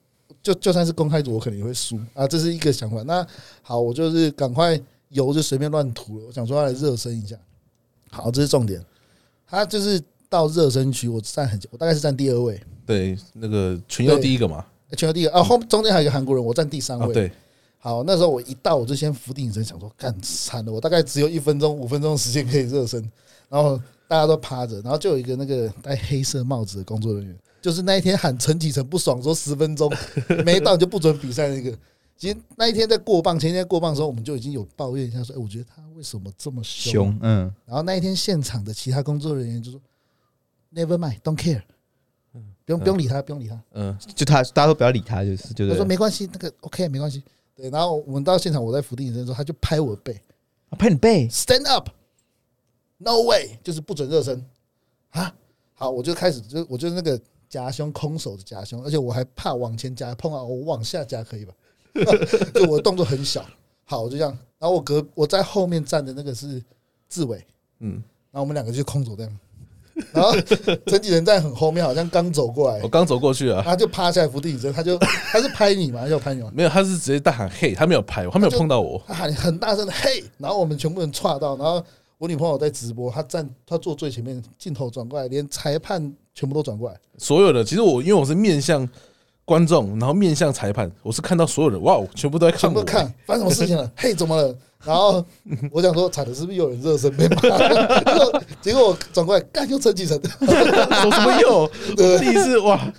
[0.44, 3.02] 就就算是公开组，我可能也会输啊，这是一个想法。
[3.04, 3.26] 那
[3.62, 7.36] 好，我就是赶快油就随便乱涂了，我想说要来热身一下。
[8.12, 8.80] 好，这是重点。
[9.48, 14.64] 他就是到热身区，我站很久，我大概是站第二位，对，那个全优第一个嘛，
[14.96, 17.14] 全球第一个啊，后中间还有一个韩国人，我站第三啊，位。
[17.14, 17.32] 对，
[17.78, 23.00] 好，那时候我一到，我就先伏地挺身，想说干惨了，我大概只有一分钟、五分钟的时间可以热身，
[23.48, 29.92] 然后大家都趴着，然后就有一个那个戴黑色帽子的工作人员，就是那一天喊陈启成不爽，说十分钟
[30.44, 31.78] 没到就不准比赛那个。
[32.18, 36.92] 其实那一天在过磅，前一天过磅的时候，我们就已经有抱怨一下说，哎、我觉得他为什么这么凶？
[36.92, 39.80] 凶，嗯，然后那一天现场的其他工作人员就说
[40.76, 41.62] ，Never mind，don't care，
[42.70, 43.60] 不用不用理他，不用理他。
[43.72, 47.24] 嗯，就他大家都不要理他，就是就他是说没关系，那个 OK 没关系。
[47.56, 50.14] 对，然后我们到现场，我在扶地挺身的时候，他就拍我的背
[50.70, 54.46] 啊拍你背，，Stand up，No way，就是不准热身
[55.10, 55.34] 啊。
[55.74, 61.54] 好，我就开始就我就是那个夹胸空手的夹胸，而且我还怕往前夹碰到我往下夹可以吧？
[62.54, 63.44] 就我的动作很小。
[63.86, 64.32] 好，我就这样。
[64.60, 66.64] 然后我隔我在后面站的那个是
[67.10, 67.44] 志伟，
[67.80, 67.94] 嗯，
[68.30, 69.40] 然后我们两个就空手这样。
[70.12, 70.34] 然后
[70.88, 76.52] 陈启仁在很后面，好像刚走过来我，刚走过去啊，他就趴下来扶地挺身，他就他是拍你嘛，他就拍你嘛。
[76.54, 81.84] 没有，他是直接大喊嘿，他没有拍我，他没有碰到我，他喊很大声的嘿，然后我们全部人岔到，然后
[82.18, 88.88] 我女朋友在直播，她站她坐最前面，镜头转过来，连裁判全部都转过来，所有的，其实我因为我是面向
[89.46, 94.56] 观众，然后面向裁判，我是看到所有人，哇，全部都在看我，全部看发生什么事情了，嘿，怎么了？
[94.86, 95.26] 然后
[95.72, 97.42] 我想说，惨的，是不是有人热身被骂？
[98.04, 101.68] 结果结果我转过来，干又陈启成， 我什么又？
[102.20, 102.92] 第一次哇，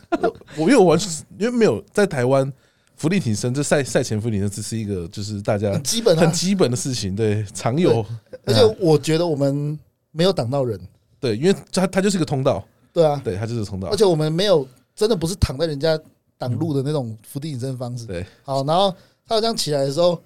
[0.56, 2.52] 我因为我完全是因为没有在台湾。
[2.96, 6.20] 浮力挺身，这赛赛前浮力挺身，这是一个就是大家很基本啊。
[6.20, 8.04] 很基本的事情，对，常有。
[8.44, 9.78] 而且我觉得我们
[10.10, 10.78] 没有挡到人，
[11.18, 12.62] 对，因为它它就是一个通道，
[12.92, 13.88] 对啊，对，它就是通道。
[13.88, 15.98] 而，且我们没有真的不是躺在人家
[16.36, 18.04] 挡路的那种伏地挺身方式。
[18.04, 18.94] 对，好，然后
[19.26, 20.20] 他好像起来的时候，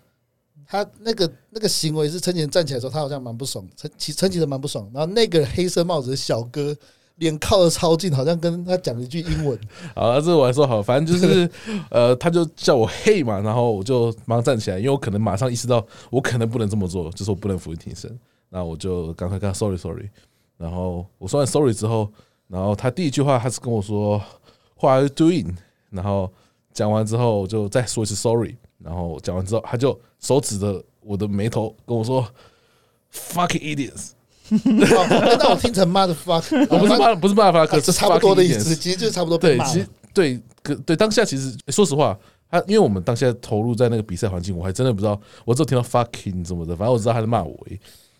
[0.66, 4.88] 他那个那个行为是陈启仁站起来的时候，他好像蛮不爽，陈其陈启仁蛮不爽。
[4.92, 6.76] 然后那个黑色帽子的小哥
[7.16, 9.58] 脸靠的超近，好像跟他讲了一句英文。
[9.94, 11.48] 啊，这我还说好，反正就是
[11.90, 20.08] 呃，他就叫我嘿嘛，然后我就马上站起来，因为我可能马上意识到我可能不能这么做，就是我不能俯卧挺身，那我就赶快跟他 sorry sorry，
[20.56, 22.10] 然后我说完 sorry 之后，
[22.48, 24.20] 然后他第一句话他是跟我说
[24.80, 25.54] What are you doing？
[25.90, 26.30] 然后
[26.72, 32.26] 讲完之后我就再说一次 sorry，然后讲完之后他就手指着我的眉头跟我说
[33.12, 34.10] fucking idiots，
[34.50, 42.16] 哦那我听成 mother fuck， 我不是骂不是骂他，可是这差不多的意思其实就是差不多被对，骂其实对，可对当下其实说实话，
[42.50, 47.56] 他因为我们当下投入在那个比赛环境，我还真的不知道，我只有听到 fucking 什么的，反正我知道他在骂我。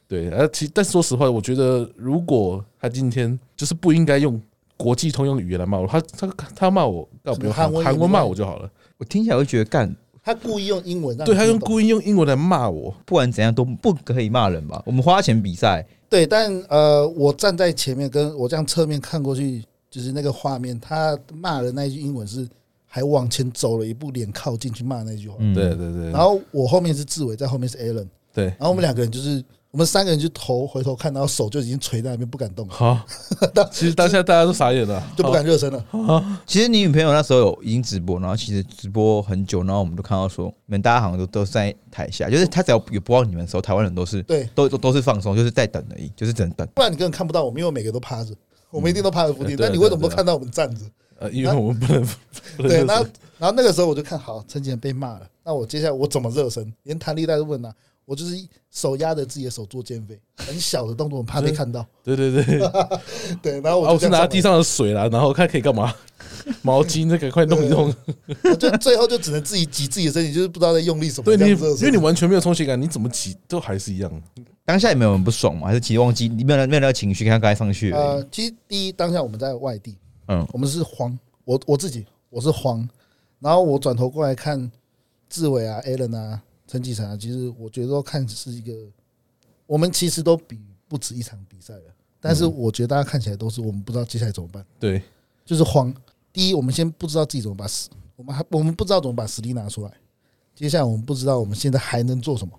[0.06, 4.40] 对，而其但说实话，我觉得如果他今天就是不应该用
[4.76, 8.70] 国际通用语言来骂我，他他他骂我，要不用韩文韩文骂我就好了。
[8.98, 9.94] 我听起来会觉得干，
[10.24, 14.82] 他故意用英文让对他用故意用英文来骂我，不管怎样都不可以骂人吧？
[14.86, 22.48] 我们花钱比赛，对，但呃，我站在前面，跟我这样侧面看过去，就是那个画面，他骂的那一句英文是
[22.86, 25.36] 还往前走了一步，脸靠近去骂那句话。
[25.40, 32.96] 嗯，对对对，然后我后面是志伟，在后面是 Allen，对，然后我们两个人就是我们三个人就头回头看，然后手就已经垂在那边不敢动了，好，
[33.72, 35.84] 其实当下大家都傻眼了，就不敢热身了。
[36.46, 46.64] 其实你女朋友那时候有已经直播，然后其实直播很久，然后我们都看到说，你们大家好像都都在台下，就是他只要有播到你们的时候，台湾人都是对，都都都是放松，就是在等而已，就是等等。
[46.72, 48.32] 不然你根本看不到我们，因为每个都趴着，
[48.70, 49.54] 我们一定都趴着伏地。
[49.54, 50.82] 嗯对但你为什么对都看到我们站着？
[51.18, 52.06] 呃，因为我们不能
[52.56, 53.04] 不能对，然后
[53.38, 56.72] 然后那个时候我就看好陈杰被骂了，那我接下来我怎么热身？
[56.84, 58.36] 连弹力带都不能拿，我就是
[58.70, 61.86] 手压着自己的手做肩飞，很小的动作，我怕被看到。
[62.02, 62.44] 对对对，
[63.42, 65.94] 对， 然后啊，我我就是这样拿地上的水啦，然后看可以干嘛，
[66.62, 67.94] 毛巾那个快弄一弄。
[68.44, 71.24] 我就最后就只能自己挤自己的身体，就是不知道在用力什么。
[71.24, 74.22] 对你，因为你完全没有充血感，你怎么挤都还是一样。
[74.66, 77.92] 当下也没有人不爽嘛，还是其实忘记你没有那没有那个情绪，刚才上去。
[77.92, 79.96] 呃，其实第一当下我们在外地，
[80.28, 82.86] 嗯，我们是慌，我我自己我是慌，
[83.40, 84.70] 然后我转头过来看
[85.28, 86.42] 志伟啊、Allen 啊、
[86.82, 88.72] 成啊，其实我觉得都看是一个，
[89.66, 90.58] 我们其实都比
[90.88, 94.64] 不止一场比赛了，但是我觉得大家看起来都是我们不知道接下来怎么办。
[94.78, 95.02] 对，
[95.44, 95.94] 就是慌。
[96.32, 99.92] 第一，我们先不知道自己怎么把实，我们还我们不知道怎么把实力拿出来。
[100.54, 102.58] 接下来，我们不知道我们现在还能做什么。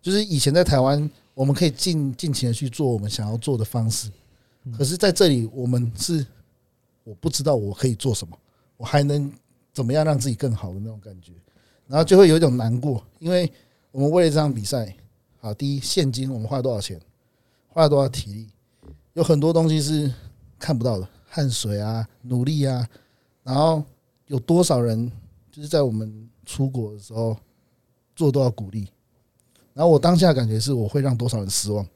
[0.00, 4.08] 就是以前在台湾，我们可以尽尽情的去做我们想要做的方式，
[4.76, 6.24] 可是在这里，我们是
[7.02, 8.38] 我不知道我可以做什么，
[8.76, 9.32] 我还能
[9.72, 11.32] 怎么样让自己更好的那种感觉，
[11.88, 13.50] 然后就会有一种难过，因为
[13.90, 14.94] 我们为了这场比赛，
[15.40, 17.00] 好，第一现金我们花了多少钱，
[17.66, 18.48] 花了多少体力，
[19.14, 20.12] 有很多东西是
[20.58, 22.86] 看不到的，汗水啊，努力啊，
[23.42, 23.82] 然后
[24.26, 25.10] 有多少人
[25.50, 27.34] 就是在我们出国的时候
[28.14, 28.88] 做多少鼓励，
[29.72, 31.86] 然后我当下感觉是我会让多少人失望。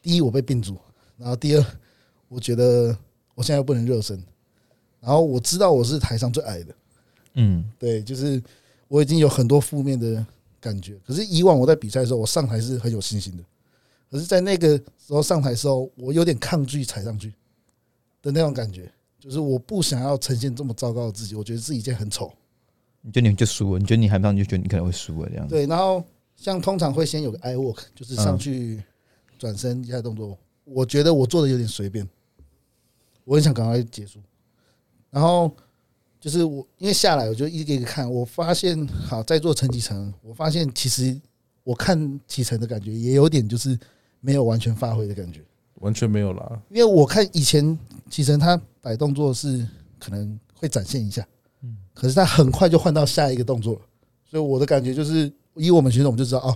[0.00, 0.78] 第一，我被并组，
[1.16, 1.66] 然后第二，
[2.28, 2.96] 我觉得
[3.34, 4.22] 我现在又不能热身，
[5.00, 6.74] 然后我知道我是台上最矮的，
[7.34, 8.42] 嗯，对，就是
[8.88, 10.24] 我已经有很多负面的
[10.60, 10.98] 感觉。
[11.06, 13.44] 可是以往我在比赛的时候，我上台是很有信心的，
[14.10, 17.32] 可是，在那个时候上台的时候，我有点抗拒踩上去
[18.22, 22.32] 的那种感觉，就是我不想要呈现这么糟糕的自己，我觉得自己已经很丑。
[23.02, 23.78] 你觉得你就输了？
[23.78, 25.48] 你觉得你还不上，你就觉得你可能会输了这样。
[25.48, 26.04] 对，然后
[26.36, 28.82] 像通常会先有个 I walk，就是上去
[29.38, 30.36] 转身一下动作。
[30.64, 32.06] 我觉得我做的有点随便，
[33.24, 34.20] 我很想赶快结束。
[35.10, 35.50] 然后
[36.20, 41.18] 就是我因为下来我就一个一个看，我发现好在做成绩层，我发现其实
[41.64, 43.78] 我看启程的感觉也有点就是
[44.20, 45.40] 没有完全发挥的感觉，
[45.76, 46.60] 完全没有啦。
[46.68, 47.78] 因为我看以前
[48.10, 49.66] 启程他摆动作是
[49.98, 51.26] 可能会展现一下，
[51.62, 53.80] 嗯可是他很快就换到下一个动作了，
[54.30, 56.54] 所以我的感觉就是，以我们选手我们就知道哦，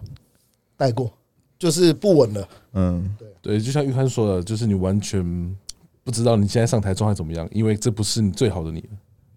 [0.77, 1.11] 带过
[1.59, 2.49] 就是不稳了。
[2.75, 5.57] 嗯，对，就像玉涵说的，就是你完全
[6.03, 8.89] 不知道你现在上台状态怎么样，因为这不是你最好的你了。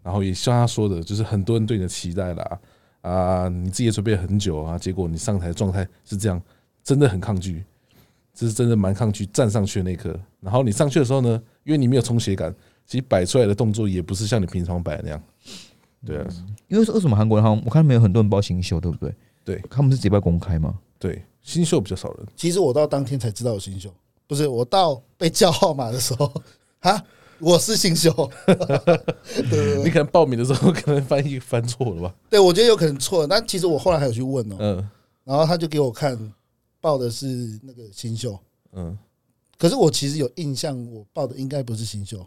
[0.07, 2.59] 然后也像他说的，就是很多人对你的期待啦，
[3.01, 6.41] 啊，你自己也准备了很久啊，结果你上台状态是这样，
[6.81, 7.61] 真的很抗拒，
[8.33, 10.17] 这是真的蛮抗拒站上去的那一刻。
[10.39, 15.21] 然后你上去的时候呢，因为你没有充血感，其实摆出来的动作也不是像你平常摆的那样。
[16.05, 16.27] 对啊，
[16.69, 19.13] 因为为什么韩国人好像我看他们有很多人报新秀，对不对？
[19.43, 20.79] 对他们是直接公开吗？
[20.97, 23.93] 对，新秀比较少人，其实我到当天才知道有新秀，
[24.25, 26.31] 不是我到被叫号码的时候，
[26.79, 27.03] 哈，
[27.39, 28.11] 我是新秀。
[29.49, 32.15] 对你可能报名的时候可能翻译翻错了吧？
[32.29, 34.89] 对，我觉得有可能错了，但其实我后来还有去问哦、嗯
[35.23, 36.17] 然后他就给我看
[36.79, 38.39] 报的是那个新秀，
[38.71, 38.97] 嗯，
[39.57, 42.25] 可是我其实有印象，我报的应该不是新秀。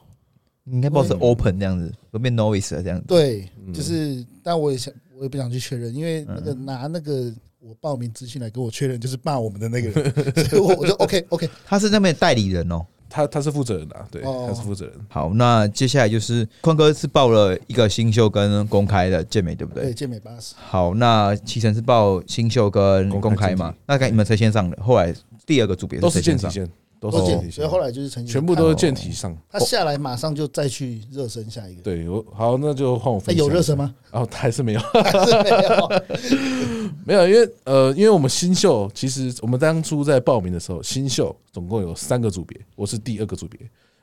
[0.67, 3.07] 应该报是 open 这样子，会变 novice 了这样子。
[3.09, 10.13] 对，嗯就是，但我也想，我也不想去确认，因为那个拿那个我报名资讯来给我确认，就是骂我们的那个人，
[10.47, 12.85] 所以我我就 OK OK，他是那边代理人哦。
[13.11, 14.95] 他他是负责人啊，对，哦他是负责人。
[15.09, 19.85] 好，那接下来就是宽哥是报了一个新秀跟公开的健美，对不对？
[19.85, 23.75] 对，健美八十，好，那启程是报新秀跟公开嘛？
[23.87, 24.79] 那该你们谁先上的？
[24.83, 25.13] 后来
[25.45, 26.51] 第二个组别都是谁先上？
[26.51, 29.35] 健体线，都是健体所以，后来就是全部都是健体上。
[29.49, 31.83] 他下来马上就再去热身下一个。
[31.83, 33.47] 对，我好，那就换我哎分享。
[33.47, 33.77] 有热身？
[33.77, 33.95] 吗？
[34.13, 35.89] 哦，他还是没有，还是没有？
[37.07, 43.59] 没有，因为呃，因为我们新秀，其实我们当初在报名的时候，新秀总共有三个组别，我是第二个组别。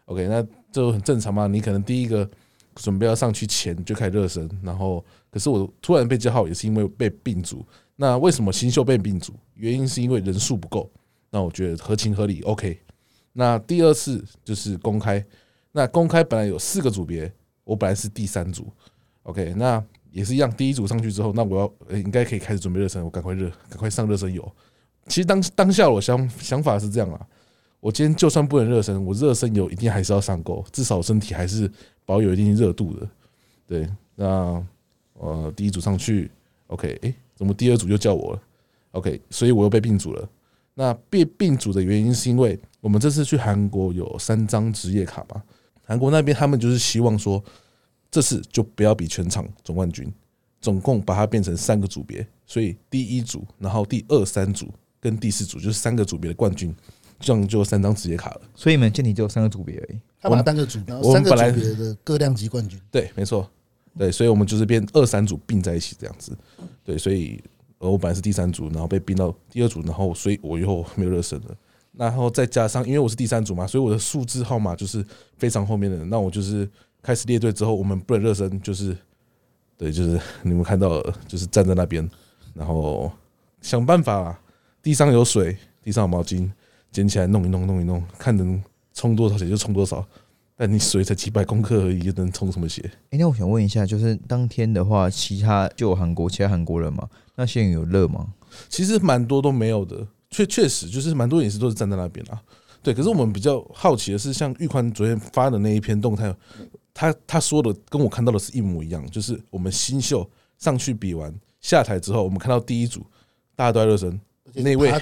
[0.05, 1.45] OK，那这很正常嘛？
[1.45, 2.27] 你可能第一个
[2.73, 7.63] 准备要上去前就开始热身，然后可是我突然被叫号，也是因为被并组。
[7.95, 9.33] 那为什么新秀被并组？
[9.53, 10.89] 原因是因为人数不够。
[11.29, 12.79] 那我觉得合情合理，OK。
[13.39, 15.23] 那第二次就是公开，
[15.71, 17.31] 那公开本来有四个组别，
[17.63, 18.67] 我本来是第三组
[19.21, 24.43] ，OK，那也是一样，第一组上去之后，那我要、应该可以开始准备热身，我赶快热，赶快上热身油。
[25.07, 27.27] 其实当当下我想想法是这样啊，
[27.79, 31.71] 我今天就算不能热身，我热身油一定还是要上够，至少身体还是
[32.05, 33.07] 保有一定热度的。
[33.67, 34.65] 对，那
[35.13, 36.31] 呃第一组上去
[36.67, 38.41] ，OK，诶，怎么第二组又叫我了
[38.93, 40.27] ？OK，所以我又被并组了。
[40.79, 45.43] 那被并组的原因是因为我们这次去韩国有三张职业卡嘛，
[45.83, 47.43] 韩国那边他们就是希望说，
[48.09, 50.09] 这次就不要比全场总冠军，
[50.61, 56.73] 总共把它变成三个组别，所以第一组，然后第二三组跟第四组就是三个组别的冠军，
[57.19, 58.41] 这样就三张职业卡了。
[58.55, 59.99] 所以你们健体只有三个组别而已。
[60.21, 62.79] 他把它当个组，然后三个我们本来组别的各量级冠军。
[62.89, 63.51] 对，没错，
[63.97, 66.31] 对，所以我们就是变二三组并在一起这样子。
[66.85, 67.43] 对，所以
[67.79, 71.57] 呃我本来是第三组，然后被并到第二组，然后所以我以后没有热身了。
[71.97, 75.03] 然后再加上，因为我是第三组嘛，所以我的数字号码就是
[75.37, 76.09] 非常后面的人。
[76.09, 76.69] 那我就是
[77.01, 78.95] 开始列队之后，我们不能热身，就是
[79.77, 82.07] 对，就是你们看到的，就是站在那边，
[82.53, 83.11] 然后
[83.61, 84.39] 想办法啦。
[84.81, 86.49] 地上有水，地上有毛巾，
[86.91, 90.05] 捡起来弄一弄，弄一弄，看能冲多少血就冲多少。
[90.55, 92.81] 但你水才几百公克而已，又能冲什么血？
[93.11, 97.07] 哎、那我想问一下，就是当天的话，其他就有韩国其他韩国人嘛？
[97.35, 98.33] 那些人有热吗？
[98.69, 102.41] 其实蛮多都没有的，确确实就是蛮多也是都是站在那边啊。
[102.83, 106.33] 对，可是我们比较好奇的是，像玉宽昨天发的那一篇动态，
[106.93, 113.05] 他他说的跟我看到的是一模一样，就是我们新秀上去比完下台之后，我们看到第一组
[113.55, 114.19] 大家都在热身，
[114.53, 114.93] 那位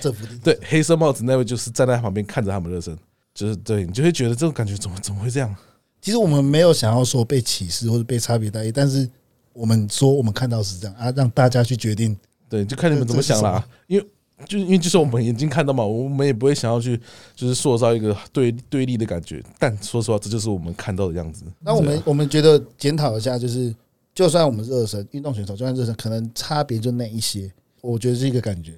[0.43, 2.97] 对，黑色帽子那位就是站在旁边看着他们热身，
[3.33, 5.55] 就是对你就会觉得这种感觉怎么怎么会这样？
[6.01, 9.07] 其实我们没有想要说被歧视或者被差别待遇，但是
[9.53, 12.17] 我们说我们看到是这样啊，让大家去决定。
[12.47, 13.67] 对，就看你们怎么想啦。
[13.87, 14.07] 因为
[14.45, 16.99] 就因为就是我们眼睛看到嘛，我们也不会想要去
[17.35, 19.41] 就是塑造一个对对立的感觉。
[19.57, 21.45] 但说实话，这就是我们看到的样子。
[21.61, 23.73] 那我们我们觉得检讨一下，就是
[24.13, 27.49] 就算我们热身，运动选手就算热身，可能差别就那一些，
[27.81, 28.73] 我觉得是一个感觉。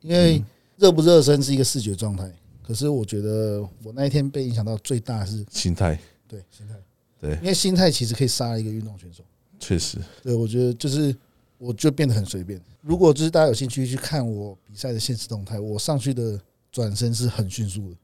[0.00, 0.42] 因为
[0.76, 2.30] 热不热身是一个视觉状态，
[2.62, 5.98] 可是我觉得我那一天被影响到最大是心态，
[6.28, 6.74] 对心态，
[7.20, 9.24] 对因为心态其实可以杀一个运动选手。
[9.58, 11.14] 确实，对，我觉得就是
[11.60, 12.58] 我就变得很随便。
[12.80, 16.40] 如果就是大家有兴趣去看我比赛的现实动态，我上去的
[16.72, 17.96] 转身是很迅速的，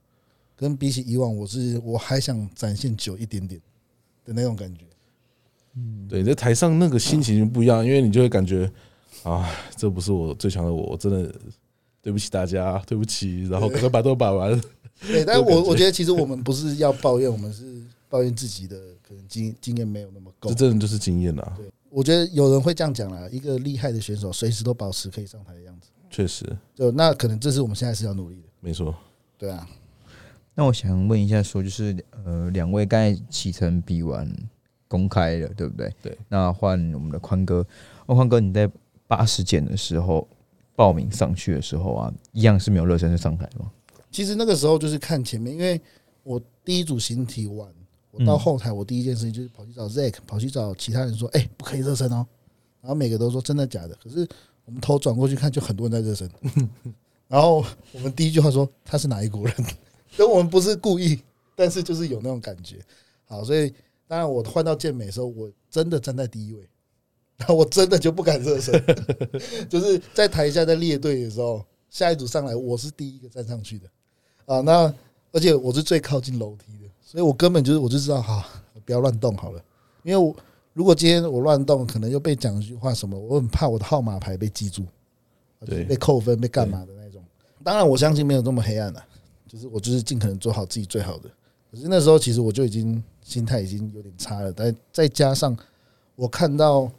[0.55, 3.59] 跟比起以往，我是我还想展现久一点点
[4.27, 4.83] 的那种感觉。
[5.75, 8.71] 嗯对，在台上那个心情就不一样，因为你就会感觉
[9.23, 11.35] 啊，这不是我最强的我，我真的
[12.03, 14.61] 对不起大家，对不起，然后可能把都把完。
[15.01, 20.55] 对，但我 我觉得其实我们不是要抱怨，我们是抱怨自己的可能经经验没有那么够这。
[20.55, 21.57] 真的就是经验啦，
[21.97, 26.45] 我觉得有人会这样讲啦，一个厉害的选手随时都保持可以上台的样子，确实
[26.75, 28.49] 就那可能这是我们现在是要努力的。
[28.61, 28.95] 没错。
[29.39, 29.67] 对啊，
[30.55, 34.31] 那我想问一下，说就是呃，两位刚才启程比完
[34.87, 35.91] 公开了，对不对？
[36.03, 36.19] 对。
[36.29, 37.67] 那换我们的宽哥，
[38.05, 38.71] 哦，宽哥，你在
[39.07, 40.29] 八十减的时候
[40.75, 43.73] 报名上去的时候啊，一样是没有热身就上台吗？
[44.11, 45.81] 其实那个时候就是看前面，因为
[46.23, 47.67] 我第一组形体完，
[48.19, 52.27] 我到后台，我第一件事情就是跑去找 Zack，跑去找其他人说，哎、不可以热身哦。
[52.81, 54.27] 然后每个都说真的假的，可是
[54.65, 56.31] 我们头转过去看，就很多人在热身。
[57.29, 59.55] 然后我们第一句话说他是哪一国人，
[60.09, 61.21] 所以我们不是故意，
[61.55, 62.77] 但是就是有那种感觉。
[63.25, 63.73] 好，所以
[64.07, 66.69] 当然我换到健美的时候，我真的站在第一位，
[67.37, 68.81] 然后我真的就不敢热身，
[69.69, 73.89] 就是在台下在列队的时候，下一组上来我是第一个站上去的
[74.47, 74.61] 啊。
[74.61, 74.95] 那
[75.33, 78.45] 而且我是最靠近楼梯的，所以我根本就是我就知道，哈，
[78.85, 79.63] 不要乱动好了，
[80.03, 80.35] 因为我
[80.73, 84.85] 如果今天我乱动，可能又被讲一句话什么，我很怕我的号码牌被记住，
[85.89, 87.23] 被扣分、被干嘛的那种。
[87.63, 89.01] 当然，我相信没有这么黑暗了、
[89.47, 91.31] 就是我就是尽可能做好自己最好的。
[91.71, 95.57] 可是那时候其实我就已经心态已经有点差了，但再加上
[96.17, 96.91] 我看到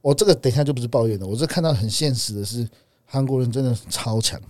[0.00, 2.68] 我这个等一下就不是抱怨了，我是看到很现实的是
[3.04, 4.40] 韩国人真的超强，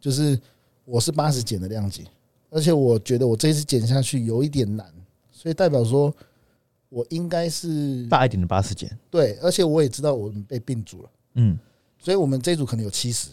[0.00, 0.38] 就是
[0.84, 2.06] 我是八十减的量级，
[2.50, 4.86] 而且我觉得我这一次减下去有一点难，
[5.30, 6.12] 所以代表说
[6.88, 11.58] 我应该是大一点的八十减，对，而且我也知道我们被并组了，嗯，
[11.98, 13.28] 所以我们这一组可能有七十，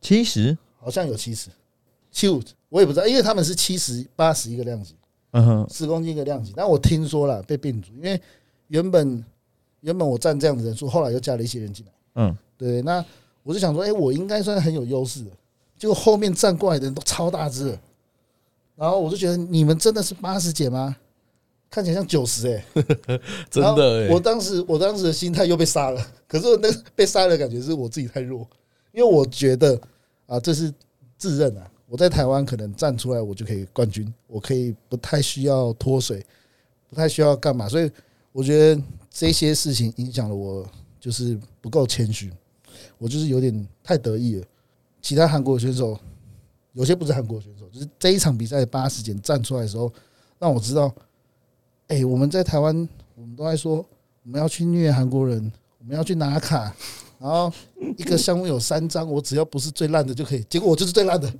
[0.00, 1.50] 七十，好像有七十，
[2.10, 4.94] 七五我也不知道，因为他们是七十八十一个量级，
[5.32, 6.52] 嗯哼，十公斤一个量级。
[6.56, 8.20] 但我听说了被并组，因为
[8.68, 9.24] 原本
[9.80, 11.92] 原本我占这样的人数，后来又加了一些人进来。
[12.14, 13.04] 嗯，对，那
[13.42, 15.30] 我就想说，哎、我应该算很有优势的。
[15.78, 17.78] 结果后面站过来的人都超大只的，
[18.76, 20.94] 然后我就觉得你们真的是八十减吗？
[21.68, 22.64] 看起来像九十哎，
[23.50, 28.48] 真的哎、我当时我当时的心态又被杀了， 可是我那被杀的感觉是我自己太弱，
[28.92, 29.78] 因为我觉得
[30.26, 30.72] 啊，这是
[31.18, 36.24] 自认啊，我在台湾可能站出来我就可以冠军，我可以不太需要脱水，
[36.88, 37.90] 不太需要干嘛，所以
[38.30, 40.64] 我觉得这些事情影响了我，
[41.00, 42.32] 就是不够谦虚，
[42.96, 44.46] 我就是有点太得意了。
[45.02, 45.98] 其他韩国选手
[46.76, 49.90] 有些不是韩国选手，就是这一场比赛八十减站出来的时候，
[50.38, 50.94] 让我知道，
[51.88, 56.70] 哎、我们在台湾我们都在说我们要去虐韩国人，我们要去拿卡，
[57.18, 57.50] 然后
[57.96, 60.44] 一个项目有三张，我只要不是最烂的就可以。
[60.50, 61.32] 结果我就是最烂的，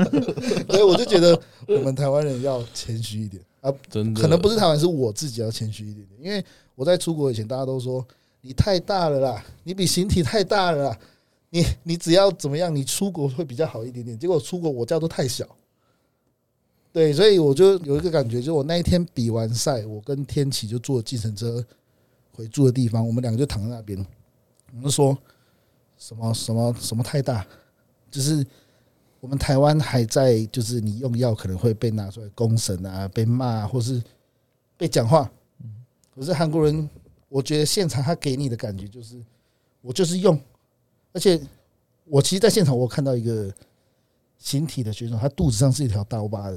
[0.70, 6.18] 所以我就觉得我们台湾人要谦虚一点啊，真的可能不是台湾，是我自己要谦虚一点点。
[6.22, 6.42] 因为
[6.74, 8.02] 我在出国以前，大家都说
[8.40, 10.98] 你太大了啦，你比形体太大了啦，
[11.50, 14.18] 你你只要怎么样，你出国会比较好一点点。
[14.18, 15.46] 结果出国我叫都太小，
[16.92, 21.64] 对，所以我就有一个感觉，就我那一天比完赛，我跟天启就坐计程车
[22.32, 23.98] 回住的地方，我们两个就躺在那边，
[24.74, 25.16] 我们说
[25.96, 27.46] 什么什么什么太大，
[28.10, 28.46] 就是
[29.20, 34.02] 我们台湾还在，就是你用药可能会被拿出来公审啊，被骂、或是
[34.76, 35.30] 被讲话。
[36.14, 36.88] 可是韩国人，
[37.28, 39.20] 我觉得现场他给你的感觉就是，
[39.80, 40.40] 我就是用，
[41.12, 41.40] 而且
[42.04, 43.52] 我其实，在现场我看到一个
[44.38, 46.56] 形体的选手，他肚子上是一条刀疤的，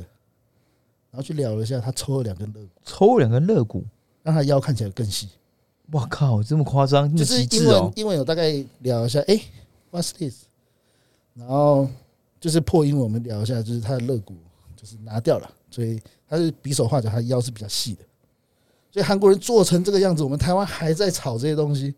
[1.09, 3.83] 然后去聊了一下，他抽了两根肋骨，抽两根肋骨，
[4.23, 5.29] 让他腰看起来更细。
[5.91, 9.35] 哇靠，这么夸张，就是英文英文有大概聊一下，哎、
[9.89, 10.43] w h a t s this？
[11.33, 11.87] 然后
[12.39, 14.35] 就是破英文，我们聊一下，就是他的肋骨
[14.75, 18.03] 就是拿掉了，所以他是比手画脚，他腰是比较细的。
[18.89, 21.93] 所以韩国人做成这个样子，我们台湾还在炒这些东西，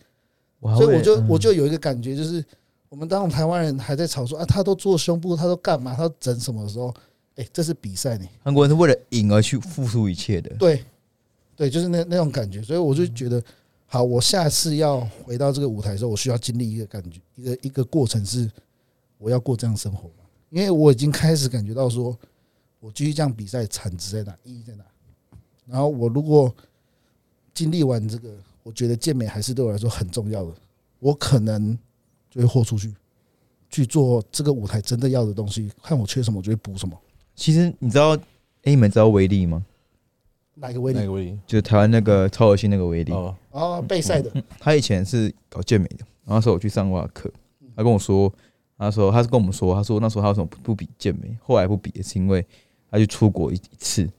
[0.75, 2.43] 所以我就我就有一个感觉，就是
[2.89, 6.93] 我们当台湾人还在吵说啊，他都做胸部，他都干嘛，他都整什么的时候，
[7.35, 8.25] 哎，这是比赛呢。
[8.43, 10.49] 韩国人是为了赢而去付出一切的。
[10.57, 10.83] 对，
[11.55, 12.61] 对，就是那那种感觉。
[12.61, 13.43] 所以我就觉得，
[13.85, 18.49] 好，我下次要回到这个舞台的时候，我需要经历一个感觉，一个一个过程是。
[19.19, 20.25] 我要过这样生活嘛？
[20.49, 22.13] 因为我已经开始感觉到说，
[22.81, 24.83] 我继续这样比赛产值在哪，意义在哪？
[25.65, 26.53] 然后我如果
[27.53, 30.53] 经历完这个，我觉得健美还是对我来说很重要的，
[30.99, 31.77] 我可能
[32.29, 32.93] 就会豁出去
[33.69, 35.71] 去做这个舞台真的要的东西。
[35.83, 36.97] 看我缺什么，我就会补什么。
[37.35, 38.15] 其实你知道，
[38.63, 39.63] 哎，你们知道威力吗？
[40.55, 40.99] 哪个威力？
[40.99, 41.39] 哪个威力？
[41.45, 44.31] 就是台湾那个超核心那个威力哦哦，备赛的。
[44.59, 47.31] 他以前是搞健美的，然后说我去上过他课，
[47.75, 48.33] 他跟我说。
[48.75, 51.37] 他说：“他是跟我们说，他说那时候他为什么不比健美？
[51.41, 52.45] 后来不比也，是因为
[52.89, 54.09] 他去出国一一次，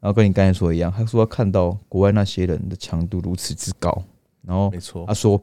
[0.00, 4.02] 然后跟你刚才说一样，他说他看到国外那些人的强度如此之高，
[4.42, 5.42] 然后没错，他说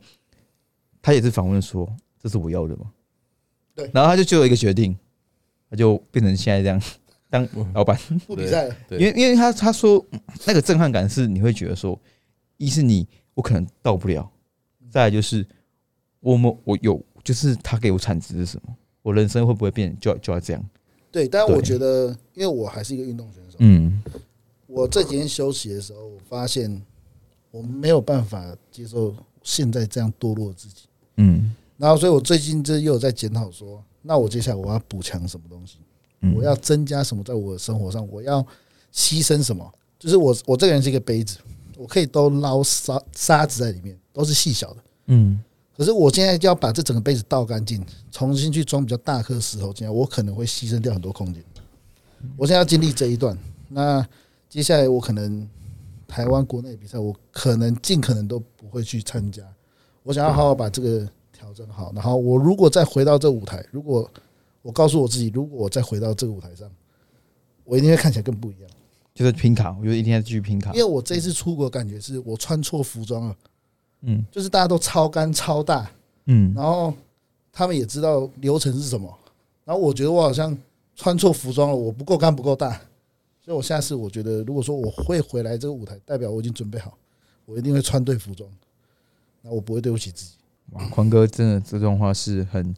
[1.01, 1.88] 他也是访问说
[2.22, 2.91] 这是我要的吗，
[3.76, 4.97] 对，然后他就做了一个决定，
[5.70, 6.82] 他就变成现在这样
[7.30, 7.97] 当老板
[8.28, 10.06] 不比赛了，因为因为他他说
[10.45, 11.99] 那个震撼感是你会觉得说，
[12.58, 14.32] 一是你我可能到不了，
[14.89, 15.45] 再来就是
[16.20, 18.76] 我们我有。”就是他给我产值是什么？
[19.01, 19.97] 我人生会不会变？
[19.97, 20.62] 就要就要这样？
[21.10, 23.56] 对，但我觉得，因为我还是一个运动选手。
[23.60, 24.04] 嗯，
[24.74, 26.82] 我这几天休息的时候，我发现
[27.51, 30.84] 我没有办法接受现在这样堕落自己。
[31.17, 35.78] 嗯，然后，所以我最近这又有在检讨说，那我接下来我要补强什么东西？
[36.36, 38.07] 我要增加什么在我的生活上？
[38.09, 38.41] 我要
[38.93, 39.69] 牺牲什么？
[39.99, 41.38] 就是我，我这个人是一个杯子，
[41.78, 44.84] 我可以都捞沙沙子在里面，都是细小的。
[45.07, 45.43] 嗯。
[45.76, 51.43] 可是我现在就要把这整个杯子倒干净，重新去装比较大颗石头进来，我可能会牺牲掉很多空间。
[52.38, 54.07] 我现在要经历这一段，那
[54.54, 55.49] 接下来我可能
[56.08, 59.41] 台湾国内比赛，我可能尽可能都不会去参加。
[60.04, 64.08] 我想要好好把这个调整好，然后我如果再回到这舞台，如果
[64.62, 66.70] 我告诉我自己，如果我再回到这个舞台上，
[67.64, 68.70] 我一定会看起来更不一样。
[69.16, 70.72] 就是拼卡，我觉得一定要继续拼卡。
[70.74, 73.36] 因为我这次出国感觉是我穿错服装了。
[74.01, 75.89] 嗯，就是大家都超干超大，
[76.26, 76.93] 嗯，然后
[77.51, 79.12] 他们也知道流程是什么，
[79.66, 80.56] 然后我觉得我好像
[80.95, 82.80] 穿错服装了，我不够干不够大，
[83.44, 86.98] 所以我下次我觉得如果说我会回来这个舞台，代表我已经准备好，
[87.46, 88.50] 我一定会穿对服装，
[89.41, 90.36] 那我不会对不起自己。
[90.72, 92.74] 哇，宽哥真的这段话是很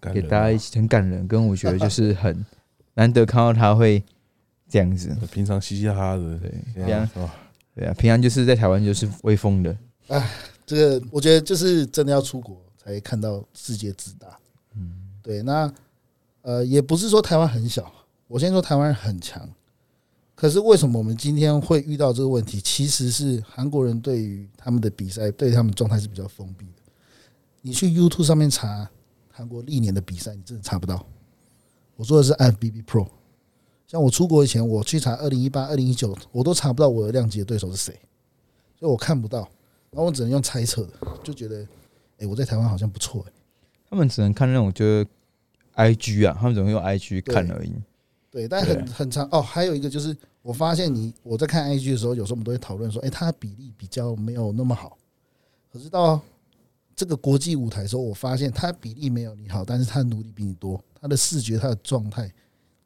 [0.00, 2.46] 给大家一起很感人，跟我觉得就是很
[2.94, 4.00] 难得看到他会
[4.68, 7.30] 这样子，平常嘻嘻哈哈的，对，平常
[7.74, 9.76] 对啊，平常就是在台湾就是威风的。
[10.06, 10.30] 哎，
[10.64, 14.38] 这个我觉得就是真的要出国才看到世界之大。
[14.76, 15.42] 嗯，对。
[15.42, 15.72] 那
[16.42, 17.92] 呃，也不是说台湾很小，
[18.28, 19.48] 我先说台湾很强。
[20.40, 22.58] 可是为什么我们今天会遇到这个问题？
[22.62, 26.82] 其实是韩国人对于他们的比赛，对他们状态是比较封闭的。
[27.60, 28.88] 你去 YouTube 上面查
[29.30, 31.04] 韩国历年的比赛，你真的查不到。
[31.94, 33.06] 我说的是 FBB Pro。
[33.86, 37.92] 像我出国以前，我去查二零一八、二零一九，我都查不到我的量级的对手是谁，
[38.78, 39.40] 所以我看不到。
[39.90, 41.68] 然后我只能用猜测的，就觉得，
[42.16, 43.32] 哎，我在台湾好像不错哎。
[43.90, 45.06] 他们只能看那种就是
[45.72, 47.74] I G 啊，他们只能用 I G 看而已。
[48.30, 49.42] 对，但很很长哦。
[49.42, 50.16] 还有一个就是，
[50.50, 54.98] 我发现你我在看 I G 的时候，有时候我们都会讨论说，哎，他比例比较没有那么好。
[55.72, 56.20] 可是到
[56.96, 62.28] 这个国际舞台的时候，我发现他比例没有你好，但是他努力比你多，他的视觉、他的状态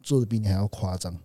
[0.03, 1.17] 做的比你还要夸张。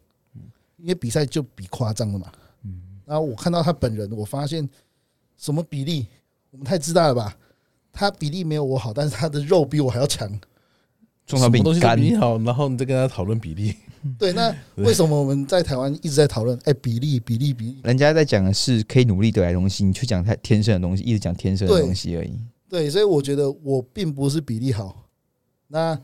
[0.77, 2.31] 因为比赛就比夸张的嘛。
[2.63, 2.81] 嗯。
[3.05, 4.67] 然后我看到他本人，我发现。
[5.37, 6.05] 什么比例？
[6.51, 7.33] 我们太自大了吧？
[7.93, 10.29] 他比例没有我好，但是他的肉比我还要强。
[11.25, 13.73] 重要比东西比你好，然后你再跟他讨论比例。
[14.17, 16.57] 对，那为什么我们在台湾一直在讨论？
[16.65, 17.77] 哎，比例，比例，比例。
[17.83, 22.33] 人家在讲的是可以努力得来东西，你去讲他天生的东西，一直讲天生的东西而已。
[22.67, 25.05] 对，所以我觉得我并不是比例好。
[25.67, 25.99] 那。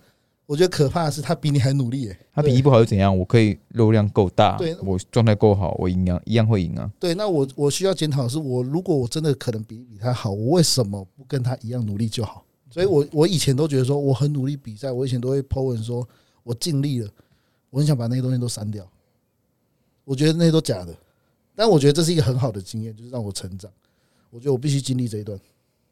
[0.48, 2.04] 我觉得可怕的是，他比你还努力。
[2.04, 3.18] 耶，他比例不好又怎样？
[3.18, 6.88] 我可以肉量够大，对，我状态够好，我赢啊，一样会赢啊。
[7.00, 12.46] 对，那我我需要检讨的是，我如果我真的可能比比他好，我为什么不跟他一样努力就好？
[12.70, 16.08] 所以，我我以前都觉得说我很努力比赛，我以前都会 po 文说
[16.44, 17.10] 我尽力了，
[17.76, 18.90] 我很想把那些东西都删掉。
[20.06, 20.96] 我觉得那些都假的，
[21.54, 23.70] 但我觉得这是一个很好的经验，就是让我成长。
[24.30, 25.38] 我觉得我必须经历这一段。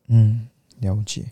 [0.08, 0.48] 嗯，
[0.80, 1.26] 了解。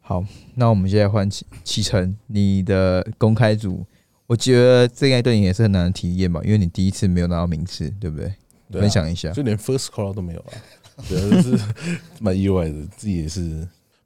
[0.00, 0.24] 好，
[0.56, 3.86] 那我们现在换启启程，你的公开组，
[4.26, 8.34] 我觉得这应该对你也是很难的体验吧，因为你第一次没有拿到名次，对不对？
[8.72, 10.52] 分享一下，就连 first call 都没有啊，
[11.08, 11.64] 对，就是
[12.20, 13.40] 蛮意外的，自己也是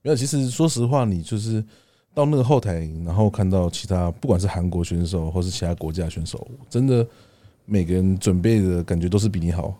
[0.03, 0.14] 没有。
[0.14, 1.64] 其实说实话，你就是
[2.18, 7.06] 到那个后台，然后看到其他不管是韩国选手或是其他国家选手，真的
[7.64, 9.72] 每个人准备的感觉都是比你好，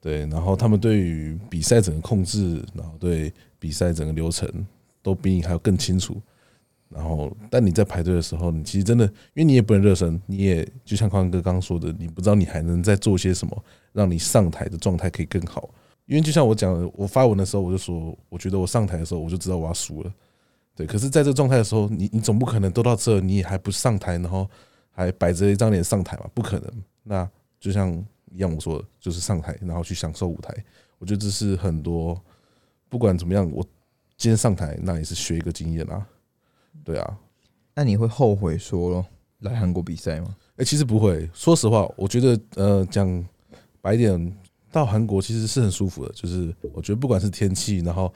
[0.00, 4.48] 对，然后他们对于比赛整个控制，然后对比赛整个流程
[5.02, 6.16] 都比你还要更清楚。
[6.88, 15.68] 然后，但你在排队的时候，你其实真的，因为你也不能热身，你也就像宽哥刚刚说的，你不知道你还能再做些什么，让你上台的状态可以更好。
[16.06, 20.12] 因为就像我讲，我发文的时候，我就说，我觉得我上台的时候，我就知道我要输了。
[20.74, 24.48] 对，可是在这个状态的时候，你你总不可能都到这，你也还不上台，然后
[24.90, 26.26] 还摆着一张脸上台嘛？
[26.32, 26.72] 不可能。
[27.02, 27.28] 那
[27.60, 27.92] 就像
[28.30, 30.54] 一样，我说的，就是上台，然后去享受舞台。
[30.98, 32.18] 我觉得这是很多
[32.88, 33.62] 不管怎么样，我
[34.16, 36.06] 今天上台，那也是学一个经验啊。
[36.84, 37.18] 对啊，
[37.74, 39.04] 那你会后悔说
[39.40, 40.34] 来韩国比赛吗？
[40.56, 41.28] 哎，其实不会。
[41.34, 43.24] 说实话，我觉得呃，讲
[43.80, 44.36] 白点，
[44.70, 46.12] 到韩国其实是很舒服的。
[46.12, 48.12] 就是我觉得不管是天气，然后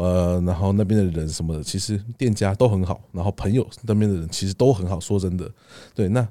[0.00, 4.98] 呃，然后那边的人什么的，其实店家都很好，然后朋友那边的人其实都很好。
[5.00, 5.50] 说真的，
[5.94, 6.08] 对。
[6.08, 6.28] 那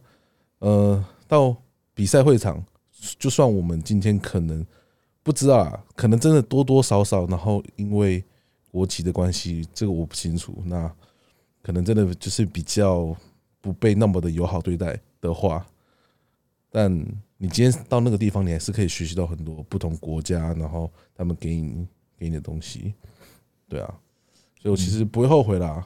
[0.60, 1.56] 呃，到
[1.94, 2.64] 比赛会场，
[3.20, 4.66] 就算我们今天可能
[5.22, 8.24] 不知道啊，可能真的多多少少，然后因为
[8.72, 10.62] 国籍的关系，这个我不清楚。
[10.66, 10.92] 那
[11.62, 13.16] 可能真的就是比较
[13.60, 15.66] 不被那么的友好对待的话，
[16.72, 16.92] 但
[17.38, 21.88] 你今天到那个地方，你还是可以学习到很多不同国家，然后他们给你
[22.18, 22.94] 给你的东西，
[23.70, 23.94] 对啊，
[24.62, 25.86] 所以我其实不会后悔啦。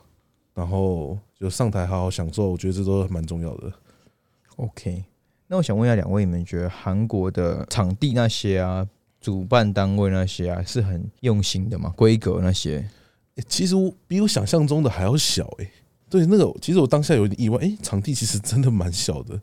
[0.53, 3.71] 然后就上台好好享受，我觉得这都蛮重要的。
[4.57, 5.03] OK，
[5.47, 8.86] 那我想问一下两位，你们觉得韩国的场地那些啊，
[9.19, 11.93] 主办单位那些啊，是很用心的吗？
[11.95, 12.88] 规格那些？
[13.47, 13.75] 其实
[14.07, 15.71] 比我想象中的还要小哎，
[16.09, 19.39] 对，那个其实我当下有点意外，哎，场地其实真的蛮小的，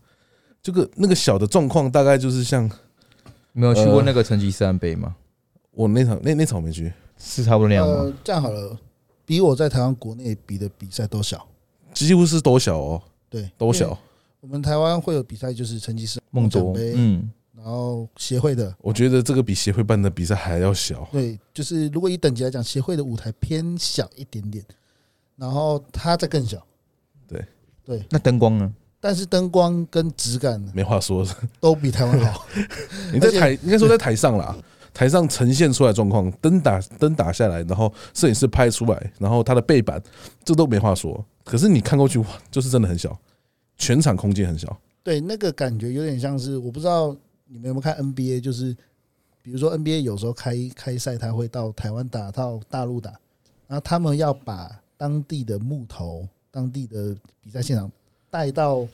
[0.63, 2.71] 这个那个小的状况大概就是像
[3.53, 5.17] 没有去过那个成吉思汗杯吗？
[5.71, 8.13] 我那场那那场没去，是差不多那样吗？
[8.23, 8.79] 这样好了，
[9.25, 11.47] 比我在台湾国内比的比赛都小，
[11.93, 13.99] 几乎是都小哦，对，都小。
[14.41, 17.31] 我们台湾会有比赛，就是成吉思梦中杯，嗯。
[17.57, 21.07] 然后协会的，我觉得这个比协会办的比赛还要小。
[21.11, 24.65] 对，就是如果以等级来讲，协会的舞台偏小一点点，
[25.35, 26.65] 然后它再更小。
[27.27, 27.45] 对
[27.85, 28.73] 对，那灯光呢？
[29.01, 31.27] 但是灯光跟质感没话说，
[31.59, 32.47] 都比台湾好。
[33.13, 34.57] 你在台应该说在台上啦，
[34.99, 40.03] 台上呈现出来状况，灯打灯打下来，然后摄影师拍出来，然后他的背板，
[40.43, 41.25] 这都没话说。
[41.45, 43.17] 可是你看过去，哇，就是真的很小，
[43.77, 44.77] 全场空间很小。
[45.05, 47.17] 对，那个感觉有点像是我不知道。
[47.47, 48.41] 你们有没有看 NBA？
[48.41, 48.77] 就是
[49.41, 53.13] 比如说 NBA 有时候开开赛，他会到台湾打，到大陆打，
[53.69, 57.89] 然后他们要把当地的木头、当地的比赛现场
[58.29, 58.85] 带到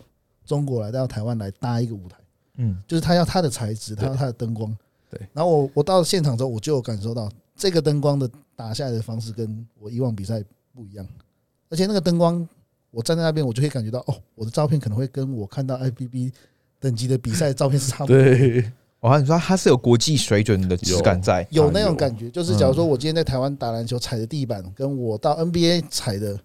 [0.45, 2.17] 中国来，到台湾来搭一个舞台。
[2.59, 4.77] 嗯，就是他要他的材质，他要他的灯光。
[5.17, 5.29] 对。
[5.33, 10.43] 然后我我到现场之后，我就有感受到这个灯光的打下来的方式跟我以往比赛
[10.73, 11.07] 不一样，
[11.69, 12.47] 而且那个灯光，
[12.91, 16.33] 我站在那边，我就会感觉到哦，我的照片可能会跟我看到 IBB。
[16.81, 18.23] 等级的比赛照片是差不多。
[18.23, 22.29] 对，我你说它是有国际水准的质感在，有那种感觉。
[22.29, 26.39] 就是假如说我今天在台湾打篮球踩的地板，跟我到 NBA 踩的，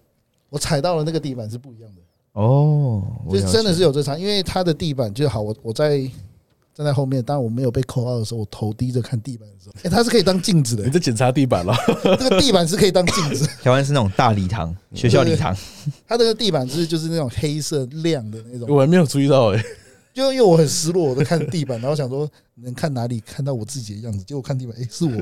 [0.48, 2.00] 我踩到了那个地板是不一样的。
[2.40, 5.42] 哦，就真的是有这差，因为它的地板就好。
[5.42, 6.10] 我我在
[6.74, 10.84] 站在后面，当然我没有被扣号的时候，我头低着看地板的时候，哎，它是可以当镜子的。
[10.84, 11.74] 你在检查地板了？
[12.18, 13.46] 这个地板是可以当镜子。
[13.62, 15.54] 台湾是那种大礼堂，学校礼堂，
[16.06, 18.68] 它这个地板是就是那种黑色亮的那种。
[18.68, 19.62] 我还没有注意到哎。
[20.12, 25.12] 就因为我很失落，我在看地板，然后想说能看哪里看到我自己的样子，结果看地板，哎，是我。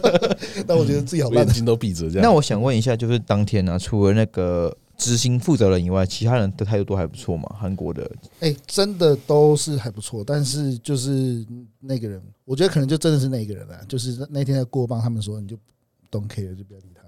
[0.68, 2.22] 那我觉得自己好烂，眼睛都闭着这样。
[2.22, 7.48] 那我想问一下，就是当天呢，除了那个执行负责人以外，其他人的态度都还不错嘛？
[7.58, 11.46] 韩国的，哎，真的都是还不错，但是就是
[11.78, 15.56] 那个人，我觉得可能就真的是那个人啊，就是那天在过磅，他们说你就
[16.10, 17.02] don't care，就不要理他。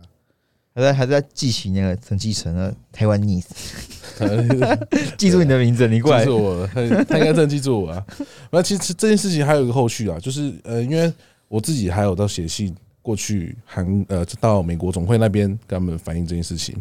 [0.73, 3.45] 还在还在记起那个陈继承的台湾 niece，
[5.19, 6.75] 记住你的名字，你过来记住我，他
[7.05, 8.07] 他应该真的记住我啊。
[8.53, 11.13] 那其实这件事情还有一个后续啊，就是呃，因为
[11.49, 12.73] 我自己还有到写信
[13.03, 16.81] 过去韩呃到美国总会那边跟他们反映这件事情。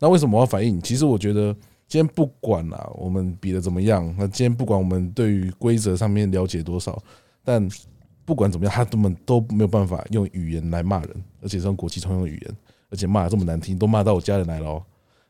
[0.00, 0.80] 那为什么我要反映？
[0.82, 1.52] 其实我觉得
[1.86, 7.00] 今天不管啊，我们比的怎么样，那今天不管我们对于规则上面了解多少，
[7.44, 7.68] 但
[8.24, 12.56] 不管怎么样，他根本都没有办法用语言来骂人，而且是用国际通用语言。
[12.92, 14.82] 而且骂的这么难听，都骂到我家人来了哦。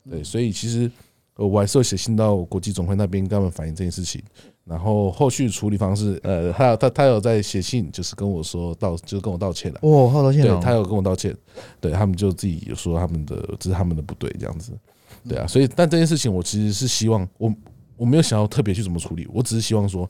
[0.09, 0.91] 对，所以其实
[1.37, 4.23] 我还是有写信到国际总会那边跟他们反映这件事情。
[4.65, 9.81] 然后后续处理方式，呃，他他他有在写信，就是跟我说道，就是跟我道歉了。
[9.83, 11.37] 哇，好道歉对他有跟我道歉，
[11.81, 14.73] 对他们就自己有说他们的这是他们的不对这样子。
[15.29, 17.53] 对啊，所以但这件事情我其实是希望我
[17.97, 20.09] 我没有想要特别去怎么处理，我只是希望说。